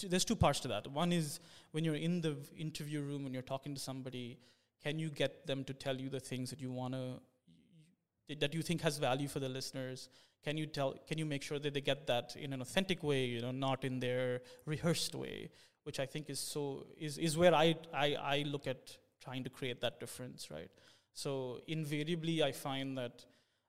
there's 0.07 0.25
two 0.25 0.37
parts 0.37 0.61
to 0.61 0.69
that. 0.69 0.87
One 0.87 1.13
is 1.13 1.41
when 1.73 1.85
you're 1.85 1.97
in 1.97 2.21
the 2.21 2.37
interview 2.57 3.01
room 3.01 3.25
when 3.25 3.33
you're 3.33 3.51
talking 3.55 3.75
to 3.75 3.81
somebody, 3.81 4.39
can 4.83 4.99
you 4.99 5.09
get 5.09 5.47
them 5.47 5.65
to 5.65 5.75
tell 5.75 5.97
you 5.97 6.11
the 6.11 6.21
things 6.21 6.51
that 6.51 6.61
you 6.61 6.71
want 6.71 6.95
to 6.95 8.37
that 8.39 8.55
you 8.55 8.63
think 8.63 8.83
has 8.83 8.99
value 8.99 9.27
for 9.27 9.41
the 9.41 9.49
listeners 9.49 10.09
can 10.45 10.57
you 10.57 10.67
tell 10.67 10.95
can 11.07 11.19
you 11.19 11.27
make 11.27 11.43
sure 11.43 11.59
that 11.59 11.75
they 11.75 11.81
get 11.81 12.07
that 12.07 12.35
in 12.37 12.53
an 12.53 12.61
authentic 12.61 13.03
way 13.03 13.25
you 13.25 13.41
know 13.41 13.51
not 13.51 13.85
in 13.85 14.01
their 14.01 14.41
rehearsed 14.65 15.15
way 15.15 15.51
which 15.85 16.01
i 16.01 16.07
think 16.07 16.31
is 16.31 16.41
so 16.41 16.87
is 16.99 17.19
is 17.19 17.37
where 17.37 17.55
i 17.55 17.75
i, 17.93 18.15
I 18.37 18.45
look 18.47 18.67
at 18.67 18.97
trying 19.23 19.45
to 19.45 19.51
create 19.51 19.81
that 19.81 20.01
difference, 20.01 20.51
right? 20.51 20.71
So 21.13 21.61
invariably, 21.67 22.43
I 22.43 22.53
find 22.53 22.97
that 22.99 23.25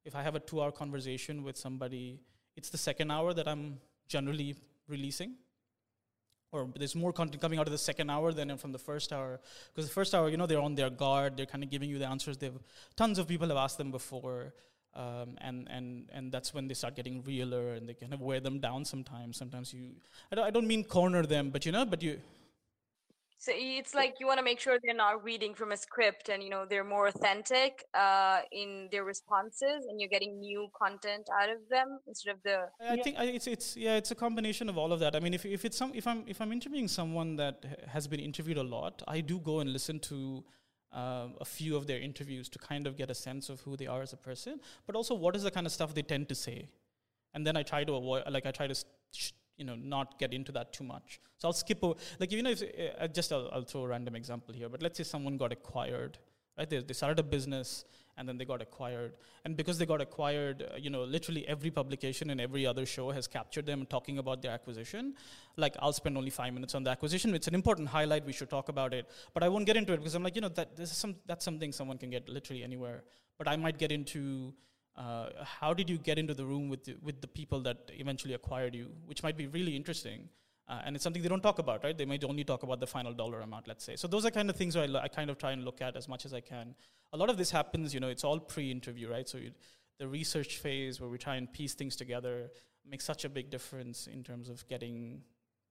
if 0.05 0.15
I 0.15 0.23
have 0.23 0.35
a 0.35 0.39
two-hour 0.39 0.71
conversation 0.71 1.43
with 1.43 1.57
somebody, 1.57 2.19
it's 2.55 2.69
the 2.69 2.77
second 2.77 3.11
hour 3.11 3.33
that 3.33 3.47
I'm 3.47 3.79
generally 4.07 4.55
releasing, 4.87 5.35
or 6.51 6.69
there's 6.75 6.95
more 6.95 7.13
content 7.13 7.41
coming 7.41 7.59
out 7.59 7.67
of 7.67 7.71
the 7.71 7.77
second 7.77 8.09
hour 8.09 8.33
than 8.33 8.57
from 8.57 8.71
the 8.71 8.79
first 8.79 9.13
hour. 9.13 9.39
Because 9.69 9.87
the 9.87 9.93
first 9.93 10.13
hour, 10.13 10.29
you 10.29 10.37
know, 10.37 10.45
they're 10.45 10.59
on 10.59 10.75
their 10.75 10.89
guard, 10.89 11.37
they're 11.37 11.45
kind 11.45 11.63
of 11.63 11.69
giving 11.69 11.89
you 11.89 11.97
the 11.97 12.07
answers. 12.07 12.37
They've 12.37 12.57
tons 12.95 13.19
of 13.19 13.27
people 13.27 13.47
have 13.47 13.57
asked 13.57 13.77
them 13.77 13.91
before. 13.91 14.53
Um, 14.93 15.38
and 15.39 15.67
and 15.69 16.10
and 16.12 16.31
that's 16.31 16.53
when 16.53 16.67
they 16.67 16.74
start 16.74 16.95
getting 16.95 17.24
realer, 17.24 17.74
and 17.75 17.88
they 17.88 17.93
kind 17.93 18.13
of 18.13 18.21
wear 18.21 18.41
them 18.41 18.60
down. 18.60 18.83
Sometimes, 18.83 19.38
sometimes 19.38 19.74
you, 19.74 19.91
I 20.31 20.36
don't, 20.36 20.45
I 20.45 20.50
don't 20.50 20.67
mean 20.67 20.83
corner 20.83 21.25
them, 21.25 21.50
but 21.50 21.65
you 21.65 21.71
know, 21.71 21.86
but 21.86 22.03
you, 22.03 22.19
so 23.41 23.51
it's 23.55 23.95
like 23.95 24.17
you 24.19 24.27
want 24.27 24.38
to 24.38 24.43
make 24.43 24.60
sure 24.60 24.77
they're 24.83 24.93
not 24.93 25.24
reading 25.24 25.55
from 25.55 25.71
a 25.71 25.77
script 25.77 26.29
and 26.29 26.43
you 26.43 26.50
know 26.51 26.63
they're 26.69 26.83
more 26.83 27.07
authentic 27.07 27.83
uh, 27.95 28.41
in 28.51 28.88
their 28.91 29.03
responses 29.03 29.88
and 29.89 30.00
you're 30.00 30.10
getting 30.10 30.39
new 30.39 30.67
content 30.79 31.27
out 31.41 31.50
of 31.50 31.57
them 31.67 31.98
instead 32.07 32.33
of 32.36 32.38
the 32.43 32.57
i 32.88 32.98
think 32.98 33.15
it's 33.19 33.48
it's 33.48 33.75
yeah 33.75 33.95
it's 33.95 34.12
a 34.12 34.15
combination 34.15 34.69
of 34.69 34.77
all 34.77 34.93
of 34.93 35.00
that 35.00 35.15
i 35.15 35.19
mean 35.19 35.33
if, 35.33 35.43
if 35.43 35.65
it's 35.65 35.75
some 35.75 35.91
if 35.95 36.05
i'm 36.05 36.24
if 36.27 36.39
i'm 36.39 36.51
interviewing 36.51 36.88
someone 36.88 37.36
that 37.36 37.65
has 37.88 38.07
been 38.07 38.19
interviewed 38.19 38.60
a 38.60 38.63
lot 38.63 39.01
i 39.07 39.19
do 39.19 39.39
go 39.39 39.60
and 39.60 39.74
listen 39.74 40.00
to 40.00 40.43
uh, 40.93 41.27
a 41.39 41.45
few 41.45 41.75
of 41.75 41.88
their 41.88 42.00
interviews 42.00 42.50
to 42.50 42.60
kind 42.60 42.88
of 42.88 42.98
get 42.98 43.10
a 43.10 43.15
sense 43.15 43.50
of 43.50 43.62
who 43.62 43.77
they 43.77 43.88
are 43.88 44.01
as 44.01 44.13
a 44.13 44.17
person 44.17 44.60
but 44.86 44.95
also 44.95 45.15
what 45.15 45.36
is 45.36 45.43
the 45.43 45.51
kind 45.51 45.65
of 45.65 45.71
stuff 45.71 45.93
they 45.93 46.01
tend 46.01 46.27
to 46.29 46.36
say. 46.36 46.67
And 47.33 47.48
then 47.48 47.55
i 47.55 47.63
try 47.63 47.83
to 47.83 47.93
avoid 47.93 48.24
like 48.29 48.45
i 48.45 48.51
try 48.51 48.67
to 48.67 48.75
you 49.57 49.65
know 49.65 49.75
not 49.75 50.19
get 50.19 50.33
into 50.33 50.51
that 50.51 50.74
too 50.74 50.83
much. 50.83 51.19
So 51.38 51.48
i'll 51.48 51.53
skip 51.53 51.79
over 51.81 51.95
like 52.19 52.31
you 52.31 52.43
know 52.43 52.51
if, 52.51 52.62
uh, 52.62 53.07
just 53.07 53.31
I'll, 53.31 53.50
I'll, 53.53 53.63
throw 53.63 53.83
a 53.83 53.88
random 53.88 54.15
example 54.15 54.53
here 54.53 54.69
but 54.69 54.81
let's 54.81 54.98
say 54.98 55.03
someone 55.03 55.38
got 55.38 55.51
acquired 55.51 56.17
right? 56.58 56.70
They, 56.70 56.79
they 56.79 56.93
started 56.93 57.20
a 57.20 57.24
business 57.24 57.86
and 58.17 58.27
then 58.27 58.38
they 58.38 58.46
got 58.46 58.62
acquired. 58.62 59.13
And 59.46 59.55
because 59.58 59.77
they 59.77 59.86
got 59.86 60.01
acquired 60.01 60.63
uh, 60.63 60.77
you 60.77 60.89
know 60.89 61.03
literally 61.03 61.48
every 61.48 61.72
publication 61.72 62.29
and 62.29 62.39
every 62.39 62.65
other 62.65 62.86
show 62.86 63.12
has 63.12 63.27
captured 63.27 63.65
them 63.65 63.86
talking 63.86 64.17
about 64.17 64.41
their 64.41 64.51
acquisition. 64.51 65.15
Like 65.58 65.75
i'll 65.79 65.93
spend 65.93 66.17
only 66.17 66.29
five 66.29 66.53
minutes 66.53 66.75
on 66.75 66.84
the 66.84 66.91
acquisition 66.91 67.34
it's 67.34 67.48
an 67.48 67.55
important 67.55 67.88
highlight. 67.89 68.25
We 68.25 68.34
should 68.34 68.50
talk 68.50 68.70
about 68.70 68.93
it. 68.93 69.10
But 69.34 69.43
i 69.43 69.50
won't 69.50 69.65
get 69.65 69.77
into 69.77 69.93
it 69.93 69.98
because 69.98 70.15
i'm 70.15 70.24
like 70.24 70.36
you 70.36 70.41
know 70.41 70.50
that 70.50 70.75
this 70.75 70.91
is 70.91 70.98
some 70.98 71.15
that's 71.25 71.46
something 71.46 71.72
someone 71.72 71.98
can 71.98 72.10
get 72.10 72.29
literally 72.29 72.63
anywhere. 72.63 73.03
But 73.38 73.48
i 73.48 73.55
might 73.55 73.77
get 73.77 73.91
into 73.91 74.53
uh, 74.98 75.29
how 75.43 75.74
did 75.74 75.89
you 75.89 75.98
get 75.98 76.20
into 76.20 76.34
the 76.34 76.46
room 76.46 76.70
with 76.70 76.84
the, 76.84 76.96
with 77.01 77.22
the 77.22 77.27
people 77.27 77.62
that 77.62 77.89
eventually 77.93 78.34
acquired 78.34 78.75
you, 78.75 78.91
which 79.05 79.24
might 79.24 79.38
be 79.38 79.48
really 79.48 79.75
interesting. 79.75 80.27
Uh, 80.71 80.79
and 80.85 80.95
it's 80.95 81.03
something 81.03 81.21
they 81.21 81.27
don't 81.27 81.43
talk 81.43 81.59
about, 81.59 81.83
right? 81.83 81.97
They 81.97 82.05
might 82.05 82.23
only 82.23 82.45
talk 82.45 82.63
about 82.63 82.79
the 82.79 82.87
final 82.87 83.13
dollar 83.13 83.41
amount, 83.41 83.67
let's 83.67 83.83
say. 83.83 83.97
So 83.97 84.07
those 84.07 84.25
are 84.25 84.31
kind 84.31 84.49
of 84.49 84.55
things 84.55 84.77
I, 84.77 84.85
I 84.85 85.09
kind 85.09 85.29
of 85.29 85.37
try 85.37 85.51
and 85.51 85.65
look 85.65 85.81
at 85.81 85.97
as 85.97 86.07
much 86.07 86.25
as 86.25 86.33
I 86.33 86.39
can. 86.39 86.75
A 87.11 87.17
lot 87.17 87.29
of 87.29 87.37
this 87.37 87.51
happens, 87.51 87.93
you 87.93 87.99
know, 87.99 88.07
it's 88.07 88.23
all 88.23 88.39
pre-interview, 88.39 89.09
right? 89.11 89.27
So 89.27 89.37
the 89.99 90.07
research 90.07 90.59
phase 90.59 91.01
where 91.01 91.09
we 91.09 91.17
try 91.17 91.35
and 91.35 91.51
piece 91.51 91.73
things 91.73 91.97
together 91.97 92.51
makes 92.89 93.03
such 93.03 93.25
a 93.25 93.29
big 93.29 93.49
difference 93.49 94.07
in 94.07 94.23
terms 94.23 94.47
of 94.47 94.65
getting, 94.67 95.23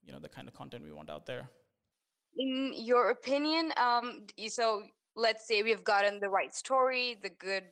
you 0.05 0.13
know, 0.13 0.19
the 0.19 0.29
kind 0.29 0.47
of 0.47 0.53
content 0.53 0.85
we 0.85 0.93
want 0.93 1.09
out 1.09 1.25
there. 1.25 1.49
In 2.37 2.75
your 2.77 3.09
opinion, 3.09 3.73
um, 3.79 4.27
so 4.49 4.83
let's 5.17 5.49
say 5.49 5.63
we've 5.63 5.83
gotten 5.83 6.21
the 6.21 6.29
right 6.29 6.55
story, 6.55 7.17
the 7.23 7.31
good 7.31 7.65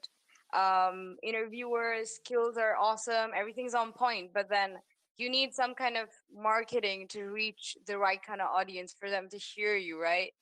um, 0.54 1.16
interviewers 1.22 2.12
skills 2.24 2.56
are 2.56 2.74
awesome 2.76 3.32
everything's 3.36 3.74
on 3.74 3.92
point 3.92 4.30
but 4.32 4.48
then 4.48 4.76
you 5.18 5.28
need 5.28 5.54
some 5.54 5.74
kind 5.74 5.96
of 5.96 6.08
marketing 6.34 7.06
to 7.08 7.24
reach 7.24 7.76
the 7.86 7.98
right 7.98 8.22
kind 8.22 8.40
of 8.40 8.48
audience 8.48 8.94
for 8.98 9.10
them 9.10 9.28
to 9.28 9.36
hear 9.36 9.76
you 9.76 10.00
right? 10.00 10.32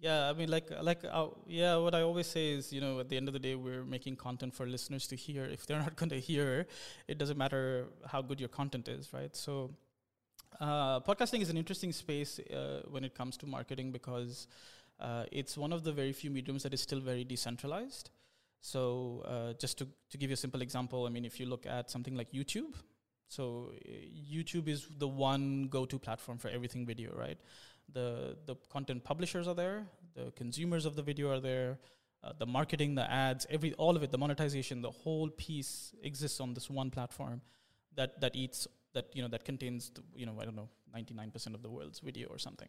Yeah 0.00 0.30
i 0.30 0.32
mean 0.32 0.48
like 0.48 0.70
like 0.80 1.04
uh, 1.04 1.26
yeah 1.48 1.74
what 1.76 1.92
i 1.92 2.02
always 2.02 2.28
say 2.28 2.50
is 2.50 2.72
you 2.72 2.80
know 2.80 3.00
at 3.00 3.08
the 3.08 3.16
end 3.16 3.26
of 3.26 3.34
the 3.34 3.40
day 3.40 3.56
we're 3.56 3.84
making 3.84 4.14
content 4.14 4.54
for 4.54 4.64
listeners 4.64 5.08
to 5.08 5.16
hear. 5.16 5.44
If 5.44 5.66
they're 5.66 5.80
not 5.86 5.96
going 5.96 6.10
to 6.10 6.20
hear 6.20 6.68
it 7.08 7.18
doesn't 7.18 7.36
matter 7.36 7.88
how 8.06 8.22
good 8.22 8.38
your 8.38 8.48
content 8.48 8.86
is 8.88 9.12
right? 9.12 9.34
So 9.34 9.70
uh, 10.60 11.00
podcasting 11.00 11.40
is 11.40 11.50
an 11.50 11.56
interesting 11.56 11.92
space 11.92 12.38
uh, 12.38 12.82
when 12.90 13.04
it 13.04 13.14
comes 13.14 13.36
to 13.38 13.46
marketing 13.46 13.90
because 13.92 14.46
uh, 15.00 15.24
it's 15.30 15.56
one 15.56 15.72
of 15.72 15.84
the 15.84 15.92
very 15.92 16.12
few 16.12 16.30
mediums 16.30 16.62
that 16.62 16.74
is 16.74 16.80
still 16.80 17.00
very 17.00 17.24
decentralized. 17.24 18.10
So, 18.60 19.24
uh, 19.26 19.52
just 19.54 19.78
to, 19.78 19.88
to 20.10 20.18
give 20.18 20.30
you 20.30 20.34
a 20.34 20.36
simple 20.36 20.62
example, 20.62 21.06
I 21.06 21.10
mean, 21.10 21.24
if 21.24 21.38
you 21.38 21.46
look 21.46 21.66
at 21.66 21.90
something 21.90 22.16
like 22.16 22.32
YouTube, 22.32 22.74
so 23.28 23.72
uh, 23.72 23.88
YouTube 23.88 24.68
is 24.68 24.86
the 24.98 25.06
one 25.06 25.68
go 25.68 25.86
to 25.86 25.98
platform 25.98 26.38
for 26.38 26.48
everything 26.48 26.86
video, 26.86 27.14
right? 27.16 27.38
The, 27.92 28.36
the 28.46 28.56
content 28.70 29.04
publishers 29.04 29.46
are 29.46 29.54
there, 29.54 29.86
the 30.14 30.32
consumers 30.32 30.86
of 30.86 30.96
the 30.96 31.02
video 31.02 31.30
are 31.30 31.40
there, 31.40 31.78
uh, 32.24 32.32
the 32.36 32.46
marketing, 32.46 32.94
the 32.94 33.10
ads, 33.10 33.46
every 33.48 33.74
all 33.74 33.96
of 33.96 34.02
it, 34.02 34.10
the 34.10 34.18
monetization, 34.18 34.82
the 34.82 34.90
whole 34.90 35.28
piece 35.28 35.94
exists 36.02 36.40
on 36.40 36.52
this 36.52 36.68
one 36.68 36.90
platform 36.90 37.40
that 37.94 38.20
that 38.20 38.34
eats 38.34 38.66
that 38.94 39.06
you 39.14 39.22
know 39.22 39.28
that 39.28 39.44
contains 39.44 39.90
the, 39.90 40.02
you 40.16 40.26
know 40.26 40.36
I 40.40 40.44
don't 40.44 40.56
know 40.56 40.68
ninety 40.92 41.14
nine 41.14 41.30
percent 41.30 41.54
of 41.54 41.62
the 41.62 41.70
world's 41.70 42.00
video 42.00 42.28
or 42.28 42.38
something. 42.38 42.68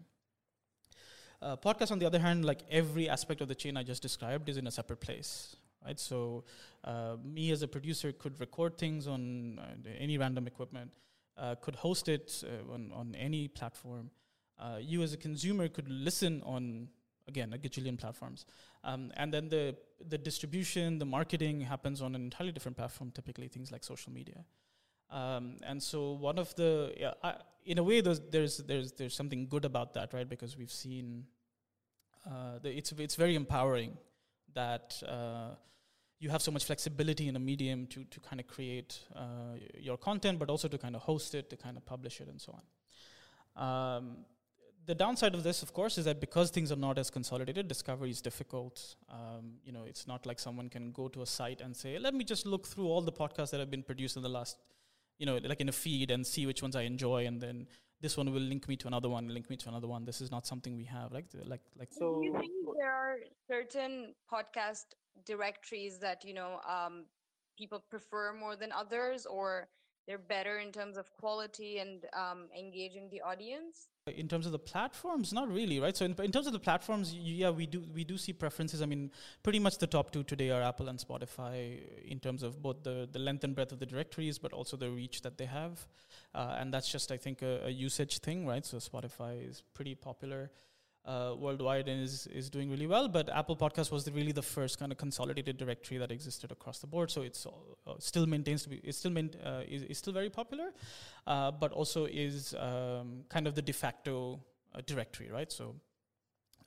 Uh, 1.41 1.55
podcast, 1.55 1.89
on 1.91 1.99
the 1.99 2.05
other 2.05 2.19
hand, 2.19 2.43
like 2.43 2.63
every 2.69 3.07
aspect 3.07 3.39
of 3.41 3.47
the 3.47 3.55
chain 3.55 3.77
I 3.77 3.83
just 3.83 4.01
described, 4.01 4.49
is 4.49 4.57
in 4.57 4.67
a 4.67 4.71
separate 4.71 4.99
place, 4.99 5.55
right? 5.85 5.99
So, 5.99 6.43
uh, 6.83 7.17
me 7.23 7.51
as 7.51 7.61
a 7.61 7.67
producer 7.67 8.11
could 8.11 8.39
record 8.39 8.77
things 8.77 9.07
on 9.07 9.59
uh, 9.59 9.89
any 9.97 10.17
random 10.17 10.47
equipment, 10.47 10.91
uh, 11.37 11.55
could 11.55 11.75
host 11.75 12.07
it 12.09 12.43
uh, 12.45 12.73
on 12.73 12.91
on 12.93 13.15
any 13.15 13.47
platform. 13.47 14.11
Uh, 14.59 14.77
you 14.81 15.01
as 15.01 15.13
a 15.13 15.17
consumer 15.17 15.67
could 15.69 15.89
listen 15.89 16.41
on 16.45 16.89
again 17.27 17.53
a 17.53 17.57
gajillion 17.57 17.97
platforms, 17.97 18.45
um, 18.83 19.11
and 19.15 19.33
then 19.33 19.49
the 19.49 19.75
the 20.07 20.17
distribution, 20.17 20.99
the 20.99 21.05
marketing 21.05 21.61
happens 21.61 22.01
on 22.01 22.15
an 22.15 22.21
entirely 22.21 22.51
different 22.51 22.77
platform. 22.77 23.11
Typically, 23.11 23.47
things 23.47 23.71
like 23.71 23.83
social 23.83 24.11
media. 24.11 24.43
Um, 25.11 25.57
and 25.63 25.81
so 25.81 26.11
one 26.11 26.37
of 26.37 26.53
the 26.55 26.93
yeah, 26.97 27.13
I, 27.23 27.35
in 27.65 27.77
a 27.77 27.83
way 27.83 28.01
there's, 28.01 28.19
there's 28.31 28.57
there's 28.57 28.91
there's 28.93 29.15
something 29.15 29.47
good 29.47 29.65
about 29.65 29.93
that 29.95 30.13
right 30.13 30.27
because 30.27 30.57
we've 30.57 30.71
seen 30.71 31.25
uh, 32.27 32.59
the, 32.61 32.69
it's 32.77 32.91
it's 32.91 33.15
very 33.15 33.35
empowering 33.35 33.97
that 34.53 35.01
uh, 35.07 35.55
you 36.19 36.29
have 36.29 36.41
so 36.41 36.51
much 36.51 36.65
flexibility 36.65 37.27
in 37.27 37.35
a 37.35 37.39
medium 37.39 37.87
to 37.87 38.03
to 38.05 38.19
kind 38.19 38.39
of 38.39 38.47
create 38.47 38.99
uh, 39.15 39.55
your 39.79 39.97
content 39.97 40.39
but 40.39 40.49
also 40.49 40.67
to 40.67 40.77
kind 40.77 40.95
of 40.95 41.01
host 41.01 41.35
it 41.35 41.49
to 41.49 41.57
kind 41.57 41.77
of 41.77 41.85
publish 41.85 42.21
it 42.21 42.27
and 42.27 42.41
so 42.41 42.55
on 42.57 42.65
um, 43.65 44.17
the 44.85 44.95
downside 44.95 45.35
of 45.35 45.43
this, 45.43 45.61
of 45.61 45.71
course, 45.71 45.99
is 45.99 46.05
that 46.05 46.19
because 46.19 46.49
things 46.49 46.71
are 46.71 46.75
not 46.75 46.97
as 46.97 47.11
consolidated, 47.11 47.67
discovery 47.67 48.09
is 48.09 48.21
difficult. 48.21 48.95
Um, 49.07 49.59
you 49.63 49.71
know, 49.71 49.83
it's 49.85 50.07
not 50.07 50.25
like 50.25 50.39
someone 50.39 50.67
can 50.67 50.91
go 50.91 51.07
to 51.09 51.21
a 51.21 51.27
site 51.27 51.61
and 51.61 51.75
say, 51.75 51.99
"Let 51.99 52.15
me 52.15 52.23
just 52.23 52.47
look 52.47 52.65
through 52.65 52.87
all 52.87 53.01
the 53.01 53.11
podcasts 53.11 53.51
that 53.51 53.59
have 53.59 53.69
been 53.69 53.83
produced 53.83 54.17
in 54.17 54.23
the 54.23 54.29
last 54.29 54.57
you 55.19 55.25
know, 55.25 55.37
like 55.43 55.59
in 55.59 55.69
a 55.69 55.73
feed 55.73 56.09
and 56.11 56.25
see 56.25 56.45
which 56.45 56.61
ones 56.61 56.75
I 56.75 56.83
enjoy, 56.83 57.27
and 57.27 57.39
then 57.39 57.67
this 58.01 58.15
one 58.15 58.31
will 58.31 58.41
link 58.41 58.67
me 58.67 58.75
to 58.77 58.87
another 58.87 59.09
one, 59.09 59.27
link 59.27 59.49
me 59.49 59.57
to 59.57 59.69
another 59.69 59.87
one. 59.87 60.05
This 60.05 60.21
is 60.21 60.31
not 60.31 60.47
something 60.47 60.75
we 60.75 60.85
have. 60.85 61.11
Like, 61.11 61.25
like, 61.45 61.61
like. 61.77 61.89
So, 61.91 62.19
do 62.21 62.25
you 62.27 62.33
think 62.39 62.51
there 62.77 62.91
are 62.91 63.17
certain 63.47 64.15
podcast 64.31 64.85
directories 65.25 65.99
that 65.99 66.23
you 66.23 66.33
know 66.33 66.59
um, 66.67 67.05
people 67.57 67.83
prefer 67.89 68.33
more 68.33 68.55
than 68.55 68.71
others, 68.71 69.25
or 69.25 69.67
they're 70.09 70.17
better 70.17 70.57
in 70.57 70.71
terms 70.71 70.97
of 70.97 71.05
quality 71.17 71.77
and 71.77 72.07
um, 72.13 72.47
engaging 72.57 73.07
the 73.11 73.21
audience? 73.21 73.89
In 74.07 74.27
terms 74.27 74.47
of 74.47 74.51
the 74.51 74.57
platforms, 74.57 75.31
not 75.31 75.47
really, 75.47 75.79
right? 75.79 75.95
So 75.95 76.03
in, 76.03 76.15
in 76.23 76.31
terms 76.31 76.47
of 76.47 76.53
the 76.53 76.59
platforms, 76.59 77.13
yeah, 77.13 77.51
we 77.51 77.67
do 77.67 77.85
we 77.93 78.03
do 78.03 78.17
see 78.17 78.33
preferences. 78.33 78.81
I 78.81 78.87
mean, 78.87 79.11
pretty 79.43 79.59
much 79.59 79.77
the 79.77 79.85
top 79.85 80.11
two 80.11 80.23
today 80.23 80.49
are 80.49 80.63
Apple 80.63 80.89
and 80.89 80.97
Spotify 80.97 81.79
in 82.03 82.19
terms 82.19 82.41
of 82.41 82.59
both 82.59 82.81
the, 82.81 83.07
the 83.11 83.19
length 83.19 83.43
and 83.43 83.53
breadth 83.53 83.71
of 83.71 83.77
the 83.77 83.85
directories, 83.85 84.39
but 84.39 84.51
also 84.51 84.75
the 84.77 84.89
reach 84.89 85.21
that 85.21 85.37
they 85.37 85.45
have, 85.45 85.85
uh, 86.33 86.55
and 86.57 86.73
that's 86.73 86.91
just 86.91 87.11
I 87.11 87.17
think 87.17 87.43
a, 87.43 87.65
a 87.65 87.69
usage 87.69 88.17
thing, 88.17 88.47
right? 88.47 88.65
So 88.65 88.77
Spotify 88.77 89.47
is 89.47 89.61
pretty 89.75 89.93
popular 89.93 90.49
uh, 91.09 91.33
worldwide 91.35 91.87
and 91.89 92.03
is, 92.03 92.27
is 92.27 92.49
doing 92.49 92.69
really 92.69 92.85
well. 92.85 93.07
But 93.07 93.29
Apple 93.29 93.57
Podcast 93.57 93.91
was 93.91 94.05
the, 94.05 94.11
really 94.11 94.31
the 94.31 94.43
first 94.43 94.79
kind 94.79 94.91
of 94.91 94.97
consolidated 94.97 95.57
directory 95.57 95.97
that 95.97 96.11
existed 96.11 96.51
across 96.51 96.79
the 96.79 96.87
board. 96.87 97.09
So 97.09 97.23
it's 97.23 97.45
uh, 97.47 97.93
still 97.99 98.27
maintains 98.27 98.63
to 98.63 98.69
be 98.69 98.77
it's 98.83 98.99
still 98.99 99.11
main, 99.11 99.31
uh, 99.43 99.61
is, 99.67 99.83
is 99.83 99.97
still 99.97 100.13
very 100.13 100.29
popular, 100.29 100.71
uh, 101.25 101.51
but 101.51 101.71
also 101.71 102.05
is 102.05 102.53
um, 102.59 103.23
kind 103.29 103.47
of 103.47 103.55
the 103.55 103.61
de 103.61 103.73
facto 103.73 104.39
uh, 104.75 104.81
directory, 104.85 105.29
right? 105.31 105.51
So. 105.51 105.75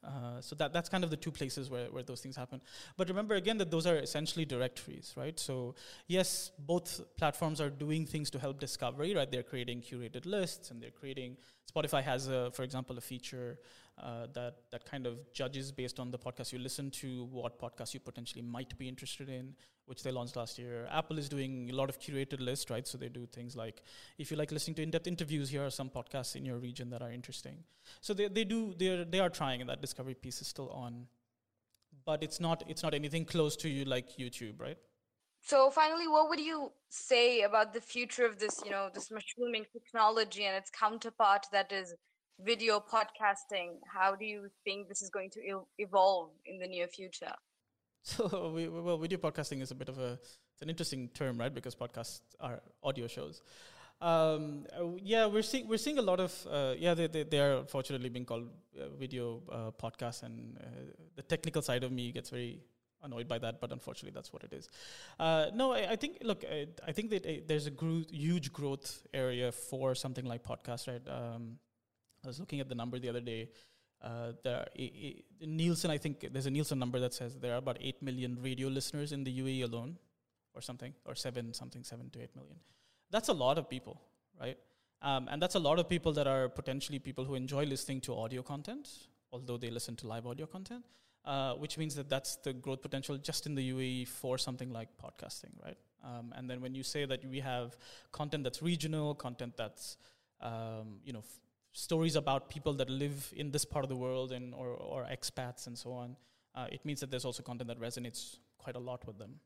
Uh, 0.04 0.40
so 0.40 0.56
that 0.56 0.72
that's 0.72 0.88
kind 0.88 1.04
of 1.04 1.11
the 1.11 1.16
two 1.16 1.30
places 1.30 1.70
where, 1.70 1.87
where 1.92 2.02
those 2.02 2.20
things 2.20 2.34
happen. 2.34 2.61
But 2.96 3.08
remember 3.08 3.37
again 3.37 3.56
that 3.58 3.70
those 3.70 3.87
are 3.87 3.99
essentially 3.99 4.44
directories, 4.44 5.14
right? 5.16 5.38
So 5.38 5.76
yes, 6.08 6.50
both 6.58 7.00
platforms 7.16 7.61
are 7.61 7.70
doing 7.70 8.04
things 8.04 8.28
to 8.30 8.40
help 8.40 8.58
discovery, 8.58 9.14
right? 9.14 9.30
They're 9.30 9.44
creating 9.44 9.82
curated 9.82 10.26
lists 10.26 10.72
and 10.72 10.82
they're 10.82 10.90
creating. 11.02 11.37
Spotify 11.72 12.02
has, 12.02 12.26
a, 12.26 12.50
for 12.50 12.64
example, 12.64 12.99
a 12.99 13.00
feature 13.00 13.58
uh, 14.02 14.26
that 14.32 14.56
that 14.71 14.85
kind 14.85 15.06
of 15.06 15.32
judges 15.32 15.71
based 15.71 16.00
on 16.00 16.11
the 16.11 16.18
podcast 16.18 16.52
you 16.52 16.59
listen 16.59 16.90
to 16.90 17.25
what 17.30 17.59
podcast 17.61 17.94
you 17.94 18.00
potentially 18.00 18.42
might 18.42 18.76
be 18.78 18.88
interested 18.88 19.28
in 19.28 19.54
which 19.87 20.02
they 20.02 20.11
launched 20.11 20.37
last 20.37 20.59
year. 20.59 20.87
Apple 20.90 21.18
is 21.18 21.28
doing 21.28 21.71
a 21.71 21.75
lot 21.75 21.88
of 21.88 21.99
curated 22.00 22.40
lists 22.40 22.71
right? 22.71 22.87
So 22.87 22.99
they 22.99 23.09
do 23.09 23.26
things 23.26 23.56
like 23.56 23.82
if 24.18 24.30
you 24.30 24.37
like 24.37 24.50
listening 24.50 24.75
to 24.76 24.82
in-depth 24.82 25.06
interviews 25.06 25.50
here 25.50 25.64
are 25.64 25.71
some 25.71 25.88
podcasts 25.88 26.35
in 26.37 26.44
your 26.44 26.59
region 26.59 26.90
that 26.90 27.02
are 27.02 27.12
interesting. 27.12 27.59
So 28.00 28.14
they, 28.14 28.28
they 28.28 28.44
do 28.44 28.75
they 28.76 29.04
they 29.09 29.21
are 29.21 29.30
trying 29.30 29.61
and 29.61 29.71
that 29.71 29.80
discovery 29.80 30.14
piece 30.14 30.40
is 30.40 30.49
still 30.49 30.71
on. 30.71 31.06
But 32.04 32.23
it's 32.23 32.40
not 32.40 32.64
it's 32.68 32.82
not 32.82 32.94
anything 32.94 33.25
close 33.25 33.56
to 33.56 33.68
you 33.68 33.85
like 33.85 34.16
youtube 34.16 34.61
right? 34.61 34.78
So 35.42 35.71
finally 35.71 36.09
what 36.09 36.28
would 36.28 36.40
you 36.40 36.73
say 36.88 37.42
about 37.42 37.73
the 37.73 37.80
future 37.80 38.26
of 38.26 38.38
this 38.38 38.61
you 38.64 38.71
know 38.71 38.88
this 38.92 39.11
mushrooming 39.11 39.66
technology 39.73 40.44
and 40.44 40.56
its 40.56 40.71
counterpart 40.71 41.47
that 41.52 41.71
is 41.71 41.94
video 42.41 42.81
podcasting 42.81 43.79
how 43.87 44.15
do 44.15 44.25
you 44.25 44.49
think 44.65 44.89
this 44.89 45.03
is 45.03 45.11
going 45.11 45.31
to 45.31 45.41
evolve 45.79 46.31
in 46.47 46.59
the 46.59 46.67
near 46.67 46.89
future 46.89 47.35
so 48.03 48.53
we, 48.55 48.69
well 48.69 48.99
video 48.99 49.19
podcasting 49.19 49.62
is 49.62 49.71
a 49.71 49.75
bit 49.75 49.89
of 49.89 49.99
a 49.99 50.19
it's 50.53 50.62
an 50.62 50.69
interesting 50.69 51.09
term 51.09 51.39
right 51.39 51.55
because 51.55 51.75
podcasts 51.75 52.21
are 52.41 52.61
audio 52.83 53.07
shows 53.07 53.43
um, 54.01 54.67
yeah 55.01 55.27
we're 55.27 55.43
seeing 55.43 55.69
we're 55.69 55.79
seeing 55.79 55.99
a 55.99 56.03
lot 56.03 56.19
of 56.19 56.47
uh, 56.51 56.75
yeah 56.77 56.95
they, 56.95 57.07
they, 57.07 57.23
they 57.23 57.39
are 57.39 57.59
unfortunately 57.59 58.09
being 58.09 58.25
called 58.25 58.49
uh, 58.81 58.89
video 58.99 59.43
uh, 59.53 59.71
podcasts 59.81 60.25
and 60.25 60.59
uh, 60.59 60.67
the 61.15 61.23
technical 61.23 61.62
side 61.62 61.85
of 61.85 61.93
me 61.93 62.11
gets 62.11 62.31
very 62.31 62.61
annoyed 63.03 63.29
by 63.29 63.39
that, 63.39 63.61
but 63.61 63.73
unfortunately, 63.73 64.15
that's 64.15 64.33
what 64.33 64.43
it 64.45 64.53
is. 64.53 64.69
Uh, 65.19 65.47
no, 65.55 65.73
I, 65.73 65.93
I, 65.93 65.97
think 65.97 66.19
look, 66.23 66.45
I, 66.51 66.69
I 66.87 66.93
think 66.93 67.11
that 67.11 67.27
uh, 67.27 67.33
there's 67.47 67.67
a 67.67 67.71
gro- 67.71 68.05
huge 68.11 68.53
growth 68.53 69.03
area 69.12 69.53
for 69.53 69.95
something 69.95 70.25
like 70.25 70.43
podcast, 70.43 70.89
right? 70.89 71.03
Um, 71.09 71.59
I 72.25 72.26
was 72.29 72.38
looking 72.38 72.61
at 72.61 72.69
the 72.69 72.75
number 72.75 72.99
the 72.99 73.09
other 73.09 73.21
day. 73.21 73.50
Uh, 74.00 74.33
there, 74.43 74.67
I, 74.79 75.14
Nielsen, 75.41 75.91
I 75.91 75.99
think 75.99 76.29
there's 76.33 76.47
a 76.47 76.50
Nielsen 76.50 76.79
number 76.79 76.99
that 77.00 77.14
says 77.14 77.37
there 77.37 77.55
are 77.55 77.59
about 77.59 77.79
eight 77.81 78.02
million 78.02 78.38
radio 78.43 78.69
listeners 78.69 79.12
in 79.12 79.25
the 79.25 79.41
UAE 79.41 79.64
alone, 79.64 79.97
or 80.55 80.61
something, 80.61 80.93
or 81.05 81.14
seven 81.14 81.55
something, 81.55 81.85
seven 81.85 82.11
to 82.11 82.23
eight 82.23 82.35
million. 82.35 82.57
That's 83.11 83.29
a 83.29 83.33
lot 83.33 83.59
of 83.59 83.69
people, 83.69 84.00
right? 84.40 84.59
Um, 85.03 85.29
and 85.31 85.42
that's 85.42 85.55
a 85.55 85.59
lot 85.59 85.79
of 85.79 85.88
people 85.88 86.12
that 86.12 86.27
are 86.27 86.49
potentially 86.49 86.99
people 86.99 87.25
who 87.25 87.35
enjoy 87.35 87.64
listening 87.64 88.01
to 88.03 88.14
audio 88.14 88.42
content, 88.42 88.88
although 89.33 89.57
they 89.57 89.70
listen 89.70 89.96
to 89.96 90.07
live 90.07 90.27
audio 90.27 90.46
content. 90.46 90.85
Uh, 91.25 91.55
which 91.55 91.79
means 91.79 91.94
that 91.94 92.09
that's 92.09 92.35
the 92.42 92.53
growth 92.53 92.83
potential 92.83 93.16
just 93.16 93.46
in 93.46 93.55
the 93.55 93.73
UAE 93.73 94.09
for 94.09 94.37
something 94.37 94.73
like 94.73 94.88
podcasting, 95.01 95.53
right? 95.64 95.77
Um, 96.03 96.35
and 96.37 96.51
then 96.51 96.61
when 96.61 96.75
you 96.75 96.83
say 96.83 97.05
that 97.05 97.25
we 97.25 97.38
have 97.38 97.77
content 98.11 98.42
that's 98.42 98.61
regional, 98.61 99.14
content 99.14 99.57
that's 99.57 99.99
um, 100.40 100.99
you 101.05 101.12
know 101.12 101.20
f- 101.20 101.38
stories 101.72 102.16
about 102.16 102.48
people 102.48 102.74
that 102.74 102.88
live 102.90 103.32
in 103.37 103.50
this 103.50 103.64
part 103.64 103.85
of 103.85 103.88
the 103.88 103.96
world 103.96 104.32
and 104.32 104.54
or, 104.54 104.68
or 104.68 105.04
expats 105.04 105.66
and 105.66 105.76
so 105.76 105.92
on, 105.92 106.16
uh, 106.54 106.66
it 106.70 106.85
means 106.85 107.00
that 107.00 107.11
there's 107.11 107.24
also 107.24 107.42
content 107.42 107.68
that 107.68 107.80
resonates 107.80 108.37
quite 108.58 108.76
a 108.76 108.78
lot 108.78 109.06
with 109.06 109.18
them. 109.18 109.40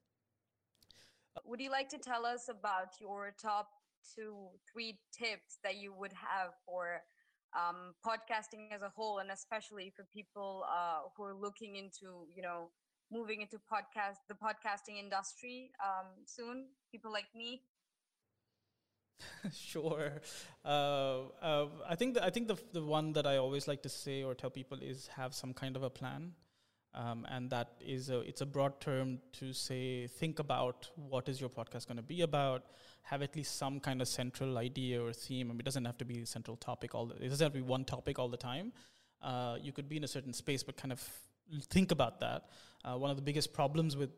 Would 1.44 1.60
you 1.60 1.70
like 1.70 1.88
to 1.90 1.98
tell 1.98 2.26
us 2.26 2.48
about 2.48 3.00
your 3.00 3.34
top 3.40 3.68
two, 4.14 4.48
three 4.72 4.98
tips 5.12 5.58
that 5.62 5.76
you 5.76 5.92
would 5.92 6.12
have 6.12 6.52
for 6.64 7.02
um, 7.54 7.94
podcasting 8.04 8.72
as 8.72 8.82
a 8.82 8.90
whole, 8.94 9.18
and 9.18 9.30
especially 9.30 9.92
for 9.94 10.04
people 10.12 10.64
uh, 10.70 11.08
who 11.16 11.24
are 11.24 11.34
looking 11.34 11.76
into, 11.76 12.26
you 12.34 12.42
know, 12.42 12.70
moving 13.12 13.40
into 13.40 13.56
podcast 13.58 14.18
the 14.28 14.34
podcasting 14.34 14.98
industry 14.98 15.70
um, 15.84 16.06
soon? 16.24 16.66
People 16.90 17.12
like 17.12 17.26
me. 17.34 17.62
sure. 19.52 20.20
Uh, 20.64 21.22
uh, 21.42 21.66
I 21.88 21.94
think 21.94 22.14
the, 22.14 22.24
I 22.24 22.30
think 22.30 22.48
the 22.48 22.56
the 22.72 22.82
one 22.82 23.12
that 23.12 23.26
I 23.26 23.36
always 23.36 23.68
like 23.68 23.82
to 23.82 23.88
say 23.88 24.22
or 24.22 24.34
tell 24.34 24.50
people 24.50 24.78
is 24.80 25.08
have 25.08 25.34
some 25.34 25.52
kind 25.54 25.76
of 25.76 25.82
a 25.82 25.90
plan, 25.90 26.32
um, 26.94 27.26
and 27.30 27.50
that 27.50 27.72
is 27.80 28.10
a 28.10 28.20
it's 28.20 28.40
a 28.40 28.46
broad 28.46 28.80
term 28.80 29.18
to 29.34 29.52
say 29.52 30.06
think 30.06 30.38
about 30.38 30.90
what 30.96 31.28
is 31.28 31.40
your 31.40 31.50
podcast 31.50 31.86
going 31.86 31.96
to 31.96 32.02
be 32.02 32.22
about. 32.22 32.64
Have 33.02 33.22
at 33.22 33.36
least 33.36 33.56
some 33.56 33.78
kind 33.78 34.02
of 34.02 34.08
central 34.08 34.58
idea 34.58 35.00
or 35.00 35.12
theme. 35.12 35.48
I 35.48 35.52
mean, 35.52 35.60
it 35.60 35.64
doesn't 35.64 35.84
have 35.84 35.98
to 35.98 36.04
be 36.04 36.22
a 36.22 36.26
central 36.26 36.56
topic 36.56 36.94
all. 36.94 37.06
The, 37.06 37.14
it 37.16 37.28
doesn't 37.28 37.44
have 37.44 37.52
to 37.52 37.58
be 37.58 37.62
one 37.62 37.84
topic 37.84 38.18
all 38.18 38.28
the 38.28 38.36
time. 38.36 38.72
Uh, 39.22 39.56
you 39.62 39.72
could 39.72 39.88
be 39.88 39.96
in 39.96 40.04
a 40.04 40.08
certain 40.08 40.32
space, 40.32 40.62
but 40.62 40.76
kind 40.76 40.92
of 40.92 41.00
think 41.70 41.92
about 41.92 42.20
that. 42.20 42.48
Uh, 42.84 42.96
one 42.96 43.10
of 43.10 43.16
the 43.16 43.22
biggest 43.22 43.52
problems 43.52 43.96
with 43.96 44.10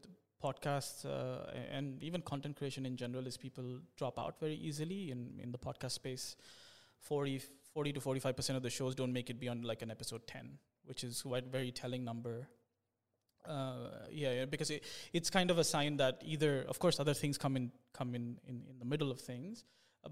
podcasts 0.42 1.04
uh, 1.04 1.50
and 1.70 2.02
even 2.02 2.22
content 2.22 2.56
creation 2.56 2.86
in 2.86 2.96
general 2.96 3.26
is 3.26 3.36
people 3.36 3.80
drop 3.96 4.18
out 4.18 4.38
very 4.40 4.54
easily 4.54 5.10
in, 5.10 5.38
in 5.42 5.52
the 5.52 5.58
podcast 5.58 5.92
space. 5.92 6.36
40, 7.00 7.40
40 7.74 7.92
to 7.92 8.00
45% 8.00 8.56
of 8.56 8.62
the 8.62 8.70
shows 8.70 8.94
don't 8.94 9.12
make 9.12 9.30
it 9.30 9.38
beyond 9.38 9.64
like 9.64 9.82
an 9.82 9.90
episode 9.90 10.26
10 10.26 10.58
which 10.88 11.04
is 11.04 11.22
quite 11.22 11.44
very 11.44 11.70
telling 11.70 12.02
number. 12.02 12.48
Uh, 13.46 13.90
yeah, 14.10 14.32
yeah, 14.32 14.44
because 14.46 14.70
it, 14.70 14.82
it's 15.12 15.30
kind 15.30 15.50
of 15.50 15.58
a 15.58 15.64
sign 15.64 15.98
that 15.98 16.20
either, 16.24 16.64
of 16.68 16.78
course, 16.78 16.98
other 16.98 17.14
things 17.14 17.38
come 17.38 17.56
in 17.56 17.70
come 17.92 18.14
in 18.14 18.38
in, 18.46 18.62
in 18.68 18.78
the 18.78 18.84
middle 18.84 19.10
of 19.10 19.20
things, 19.20 19.64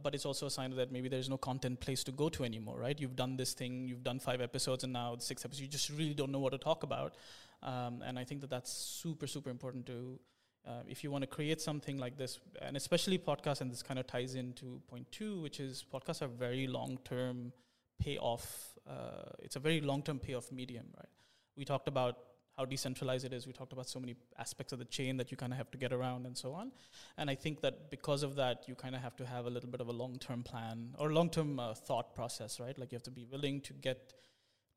but 0.03 0.15
it's 0.15 0.27
also 0.27 0.47
a 0.47 0.51
sign 0.51 0.75
that 0.77 0.91
maybe 0.91 1.09
there's 1.09 1.29
no 1.29 1.37
content 1.37 1.81
place 1.81 2.03
to 2.05 2.13
go 2.13 2.29
to 2.29 2.45
anymore, 2.45 2.79
right? 2.79 2.99
You've 3.01 3.17
done 3.17 3.37
this 3.37 3.55
thing, 3.55 3.87
you've 3.89 4.03
done 4.03 4.19
five 4.19 4.41
episodes, 4.41 4.85
and 4.85 4.93
now 4.93 5.17
six 5.19 5.45
episodes, 5.45 5.61
you 5.63 5.69
just 5.69 5.91
really 5.91 6.15
don't 6.15 6.33
know 6.33 6.41
what 6.41 6.53
to 6.53 6.59
talk 6.59 6.83
about. 6.83 7.15
Um, 7.63 8.03
and 8.05 8.19
I 8.19 8.25
think 8.25 8.41
that 8.43 8.51
that's 8.51 8.73
super, 8.73 9.27
super 9.27 9.51
important 9.51 9.87
to, 9.87 10.21
uh, 10.67 10.83
if 10.89 11.05
you 11.05 11.11
want 11.11 11.23
to 11.23 11.29
create 11.29 11.61
something 11.61 11.99
like 11.99 12.19
this, 12.19 12.39
and 12.61 12.77
especially 12.77 13.19
podcasts, 13.19 13.61
and 13.61 13.71
this 13.71 13.83
kind 13.83 13.99
of 13.99 14.07
ties 14.07 14.35
into 14.35 14.81
point 14.89 15.11
two, 15.13 15.41
which 15.41 15.61
is 15.61 15.85
podcasts 15.93 16.23
are 16.23 16.29
very 16.29 16.67
long 16.67 16.99
term 17.05 17.53
payoff. 17.99 18.77
Uh, 18.89 19.31
it's 19.39 19.57
a 19.57 19.61
very 19.61 19.81
long 19.81 20.03
term 20.03 20.19
payoff 20.19 20.53
medium, 20.53 20.87
right? 20.97 21.09
We 21.57 21.65
talked 21.65 21.89
about 21.89 22.19
how 22.57 22.65
decentralized 22.65 23.25
it 23.25 23.33
is. 23.33 23.47
We 23.47 23.53
talked 23.53 23.73
about 23.73 23.89
so 23.89 24.01
many 24.01 24.17
aspects 24.39 24.73
of 24.73 24.79
the 24.79 24.85
chain 24.87 25.17
that 25.19 25.31
you 25.31 25.37
kind 25.37 25.53
of 25.53 25.59
have 25.59 25.71
to 25.73 25.79
get 25.79 25.93
around 25.93 26.27
and 26.27 26.37
so 26.37 26.53
on. 26.53 26.73
And 27.19 27.29
I 27.29 27.35
think 27.35 27.61
that 27.61 27.91
because 27.91 28.23
of 28.23 28.37
that, 28.37 28.65
you 28.67 28.75
kind 28.75 28.95
of 28.95 29.03
have 29.03 29.17
to 29.17 29.27
have 29.27 29.47
a 29.47 29.51
little 29.51 29.69
bit 29.71 29.81
of 29.81 29.89
a 29.89 29.93
long 29.93 30.19
term 30.19 30.43
plan 30.43 30.95
or 30.99 31.13
long 31.13 31.29
term 31.31 31.61
uh, 31.61 31.75
thought 31.75 32.15
process, 32.15 32.59
right? 32.59 32.79
Like 32.79 32.93
you 32.93 32.97
have 32.97 33.03
to 33.05 33.11
be 33.11 33.25
willing 33.25 33.61
to 33.63 33.73
get 33.75 34.15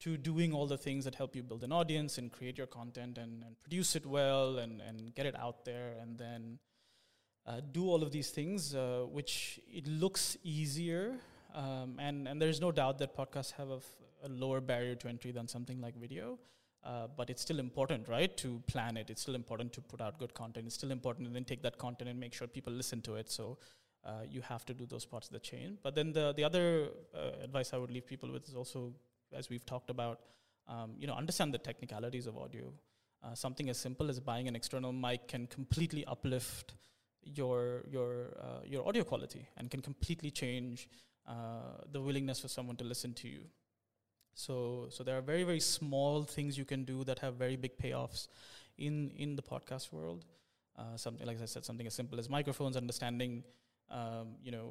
to 0.01 0.17
doing 0.17 0.53
all 0.53 0.65
the 0.65 0.77
things 0.77 1.05
that 1.05 1.15
help 1.15 1.35
you 1.35 1.43
build 1.43 1.63
an 1.63 1.71
audience 1.71 2.17
and 2.17 2.31
create 2.31 2.57
your 2.57 2.67
content 2.67 3.17
and, 3.17 3.43
and 3.43 3.59
produce 3.61 3.95
it 3.95 4.05
well 4.05 4.57
and, 4.57 4.81
and 4.81 5.13
get 5.13 5.25
it 5.25 5.37
out 5.37 5.65
there 5.65 5.93
and 6.01 6.17
then 6.17 6.59
uh, 7.45 7.59
do 7.71 7.89
all 7.89 8.03
of 8.03 8.11
these 8.11 8.29
things, 8.29 8.75
uh, 8.75 9.05
which 9.09 9.59
it 9.67 9.87
looks 9.87 10.37
easier. 10.43 11.15
Um, 11.53 11.97
and, 11.99 12.27
and 12.27 12.41
there's 12.41 12.61
no 12.61 12.71
doubt 12.71 12.99
that 12.99 13.17
podcasts 13.17 13.53
have 13.53 13.69
a, 13.69 13.77
f- 13.77 13.95
a 14.23 14.29
lower 14.29 14.61
barrier 14.61 14.95
to 14.95 15.07
entry 15.07 15.31
than 15.31 15.47
something 15.47 15.81
like 15.81 15.95
video. 15.95 16.37
Uh, 16.83 17.07
but 17.17 17.29
it's 17.29 17.41
still 17.41 17.59
important, 17.59 18.07
right, 18.07 18.37
to 18.37 18.61
plan 18.67 18.95
it. 18.95 19.09
It's 19.09 19.21
still 19.21 19.35
important 19.35 19.73
to 19.73 19.81
put 19.81 19.99
out 19.99 20.17
good 20.17 20.33
content. 20.33 20.65
It's 20.65 20.75
still 20.75 20.91
important 20.91 21.27
to 21.27 21.33
then 21.33 21.43
take 21.43 21.61
that 21.63 21.77
content 21.77 22.09
and 22.09 22.19
make 22.19 22.33
sure 22.33 22.47
people 22.47 22.71
listen 22.71 23.01
to 23.01 23.15
it. 23.15 23.29
So 23.29 23.57
uh, 24.05 24.21
you 24.29 24.41
have 24.41 24.65
to 24.65 24.73
do 24.73 24.85
those 24.85 25.05
parts 25.05 25.27
of 25.27 25.33
the 25.33 25.39
chain. 25.39 25.77
But 25.83 25.93
then 25.93 26.13
the 26.13 26.33
the 26.33 26.43
other 26.43 26.87
uh, 27.13 27.43
advice 27.43 27.73
I 27.73 27.77
would 27.77 27.91
leave 27.91 28.07
people 28.07 28.31
with 28.31 28.47
is 28.47 28.55
also 28.55 28.93
as 29.35 29.49
we've 29.49 29.65
talked 29.65 29.89
about, 29.89 30.21
um, 30.67 30.93
you 30.97 31.05
know, 31.05 31.13
understand 31.13 31.53
the 31.53 31.57
technicalities 31.57 32.25
of 32.25 32.37
audio. 32.37 32.71
Uh, 33.21 33.35
something 33.35 33.69
as 33.69 33.77
simple 33.77 34.09
as 34.09 34.19
buying 34.19 34.47
an 34.47 34.55
external 34.55 34.93
mic 34.93 35.27
can 35.27 35.47
completely 35.47 36.05
uplift 36.05 36.75
your 37.23 37.83
your 37.91 38.37
uh, 38.41 38.61
your 38.65 38.87
audio 38.87 39.03
quality 39.03 39.45
and 39.57 39.69
can 39.69 39.81
completely 39.81 40.31
change 40.31 40.87
the 41.91 42.01
willingness 42.01 42.39
for 42.39 42.47
someone 42.47 42.75
to 42.75 42.83
listen 42.83 43.13
to 43.13 43.27
you. 43.27 43.41
So 44.45 44.55
so 44.95 45.03
there 45.03 45.17
are 45.19 45.25
very 45.31 45.43
very 45.51 45.59
small 45.59 46.23
things 46.35 46.57
you 46.61 46.65
can 46.73 46.83
do 46.93 46.97
that 47.09 47.19
have 47.25 47.33
very 47.45 47.57
big 47.65 47.73
payoffs 47.83 48.27
in 48.77 48.95
in 49.25 49.35
the 49.39 49.45
podcast 49.53 49.91
world. 49.97 50.21
Uh, 50.81 50.95
something 51.05 51.27
like 51.27 51.41
I 51.41 51.47
said, 51.55 51.65
something 51.65 51.87
as 51.87 51.93
simple 52.01 52.19
as 52.23 52.29
microphones, 52.39 52.75
understanding 52.85 53.33
Um, 53.99 54.27
you 54.45 54.51
know, 54.55 54.67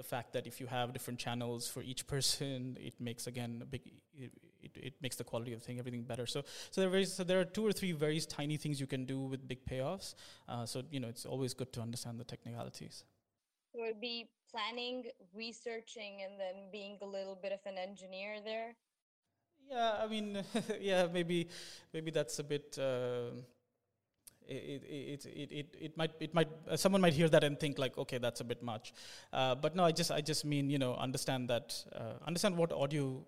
the 0.00 0.04
fact 0.10 0.28
that 0.34 0.46
if 0.50 0.54
you 0.60 0.68
have 0.68 0.92
different 0.96 1.18
channels 1.24 1.62
for 1.72 1.82
each 1.92 2.02
person, 2.12 2.76
it 2.88 2.94
makes 3.08 3.26
again 3.32 3.52
a 3.64 3.66
big 3.74 3.82
it, 4.24 4.32
it, 4.66 4.72
it 4.88 4.94
makes 5.04 5.16
the 5.20 5.24
quality 5.30 5.52
of 5.54 5.60
the 5.60 5.66
thing 5.66 5.78
everything 5.82 6.04
better. 6.12 6.26
So 6.34 6.38
so 6.70 6.80
there 6.80 6.88
are 6.88 6.94
very, 6.96 7.04
so 7.04 7.24
there 7.30 7.40
are 7.42 7.48
two 7.56 7.64
or 7.70 7.72
three 7.80 7.92
very 8.06 8.20
tiny 8.20 8.56
things 8.62 8.80
you 8.84 8.88
can 8.94 9.04
do 9.14 9.18
with 9.32 9.40
big 9.52 9.60
payoffs. 9.72 10.14
Uh, 10.52 10.64
so 10.72 10.76
you 10.94 11.00
know 11.02 11.10
it's 11.14 11.26
always 11.26 11.52
good 11.60 11.70
to 11.76 11.80
understand 11.86 12.18
the 12.22 12.24
technicalities. 12.34 13.04
So 13.72 13.82
it 13.84 13.86
would 13.88 14.00
be 14.00 14.30
planning, 14.50 14.96
researching, 15.34 16.22
and 16.24 16.40
then 16.42 16.56
being 16.72 16.96
a 17.02 17.06
little 17.16 17.38
bit 17.44 17.52
of 17.52 17.60
an 17.72 17.76
engineer 17.88 18.40
there. 18.52 18.70
Yeah, 19.70 19.94
I 20.02 20.06
mean, 20.06 20.42
yeah, 20.80 21.06
maybe 21.12 21.48
maybe 21.92 22.10
that's 22.10 22.38
a 22.38 22.44
bit. 22.44 22.78
Uh, 22.78 23.30
it, 24.48 24.82
it, 24.84 25.26
it, 25.26 25.52
it, 25.52 25.76
it 25.80 25.96
might 25.96 26.10
it 26.20 26.34
might 26.34 26.48
uh, 26.68 26.76
someone 26.76 27.00
might 27.00 27.12
hear 27.12 27.28
that 27.28 27.44
and 27.44 27.58
think 27.58 27.78
like 27.78 27.96
okay 27.96 28.18
that's 28.18 28.40
a 28.40 28.44
bit 28.44 28.60
much 28.60 28.92
uh, 29.32 29.54
but 29.54 29.76
no 29.76 29.84
i 29.84 29.92
just 29.92 30.10
i 30.10 30.20
just 30.20 30.44
mean 30.44 30.68
you 30.68 30.78
know 30.78 30.94
understand 30.96 31.48
that 31.48 31.72
uh, 31.94 32.14
understand 32.26 32.56
what 32.56 32.72
audio 32.72 33.24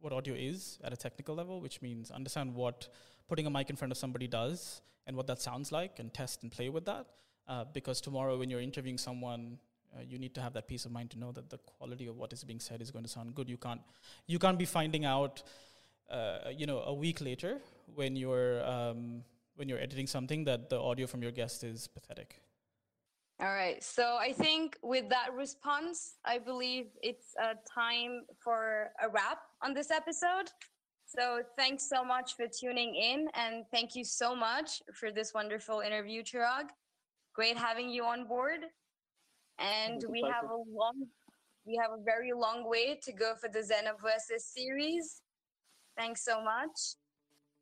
what 0.00 0.12
audio 0.12 0.34
is 0.34 0.78
at 0.82 0.92
a 0.92 0.96
technical 0.96 1.36
level 1.36 1.60
which 1.60 1.80
means 1.80 2.10
understand 2.10 2.52
what 2.52 2.88
putting 3.28 3.46
a 3.46 3.50
mic 3.50 3.70
in 3.70 3.76
front 3.76 3.92
of 3.92 3.96
somebody 3.96 4.26
does 4.26 4.82
and 5.06 5.16
what 5.16 5.28
that 5.28 5.40
sounds 5.40 5.70
like 5.70 6.00
and 6.00 6.12
test 6.12 6.42
and 6.42 6.50
play 6.50 6.68
with 6.68 6.84
that 6.84 7.06
uh, 7.46 7.64
because 7.72 8.00
tomorrow 8.00 8.36
when 8.36 8.50
you're 8.50 8.60
interviewing 8.60 8.98
someone 8.98 9.58
uh, 9.96 10.02
you 10.06 10.18
need 10.18 10.34
to 10.34 10.40
have 10.40 10.52
that 10.52 10.68
peace 10.68 10.84
of 10.84 10.92
mind 10.92 11.10
to 11.10 11.18
know 11.18 11.32
that 11.32 11.50
the 11.50 11.58
quality 11.58 12.06
of 12.06 12.16
what 12.16 12.32
is 12.32 12.44
being 12.44 12.60
said 12.60 12.80
is 12.80 12.90
going 12.90 13.04
to 13.04 13.10
sound 13.10 13.34
good 13.34 13.48
you 13.48 13.56
can't 13.56 13.80
you 14.26 14.38
can't 14.38 14.58
be 14.58 14.64
finding 14.64 15.04
out 15.04 15.42
uh, 16.10 16.38
you 16.54 16.66
know 16.66 16.80
a 16.80 16.94
week 16.94 17.20
later 17.20 17.60
when 17.94 18.16
you're 18.16 18.64
um, 18.64 19.22
when 19.56 19.68
you're 19.68 19.80
editing 19.80 20.06
something 20.06 20.44
that 20.44 20.70
the 20.70 20.80
audio 20.80 21.06
from 21.06 21.22
your 21.22 21.32
guest 21.32 21.64
is 21.64 21.88
pathetic. 21.88 22.40
All 23.40 23.54
right. 23.54 23.82
So 23.82 24.16
I 24.20 24.32
think 24.32 24.76
with 24.82 25.08
that 25.10 25.32
response, 25.34 26.14
I 26.24 26.38
believe 26.38 26.86
it's 27.02 27.34
uh, 27.40 27.54
time 27.72 28.22
for 28.42 28.90
a 29.02 29.08
wrap 29.08 29.38
on 29.62 29.74
this 29.74 29.90
episode. 29.90 30.50
So 31.06 31.42
thanks 31.56 31.88
so 31.88 32.04
much 32.04 32.34
for 32.36 32.46
tuning 32.46 32.94
in, 32.94 33.28
and 33.34 33.64
thank 33.72 33.94
you 33.94 34.04
so 34.04 34.36
much 34.36 34.82
for 34.92 35.10
this 35.10 35.32
wonderful 35.34 35.80
interview, 35.80 36.22
Chirag. 36.22 36.66
Great 37.34 37.56
having 37.56 37.88
you 37.88 38.04
on 38.04 38.26
board. 38.26 38.60
And 39.58 40.04
we 40.08 40.22
have 40.22 40.44
a 40.50 40.54
long, 40.54 41.06
we 41.66 41.78
have 41.82 41.90
a 41.90 42.02
very 42.02 42.32
long 42.32 42.68
way 42.68 42.98
to 43.02 43.12
go 43.12 43.34
for 43.40 43.48
the 43.48 43.62
Zainab 43.62 43.96
versus 44.02 44.46
series. 44.46 45.20
Thanks 45.96 46.24
so 46.24 46.42
much. 46.42 46.96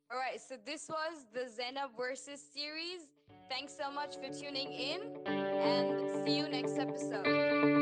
All 0.09 0.17
right, 0.17 0.39
so 0.39 0.55
this 0.65 0.87
was 0.87 1.25
the 1.33 1.49
Zainab 1.49 1.89
Versus 1.97 2.41
series. 2.53 3.01
Thanks 3.49 3.73
so 3.77 3.91
much 3.91 4.15
for 4.15 4.33
tuning 4.33 4.71
in 4.71 5.01
and 5.25 6.25
see 6.25 6.37
you 6.37 6.47
next 6.47 6.77
episode. 6.77 7.76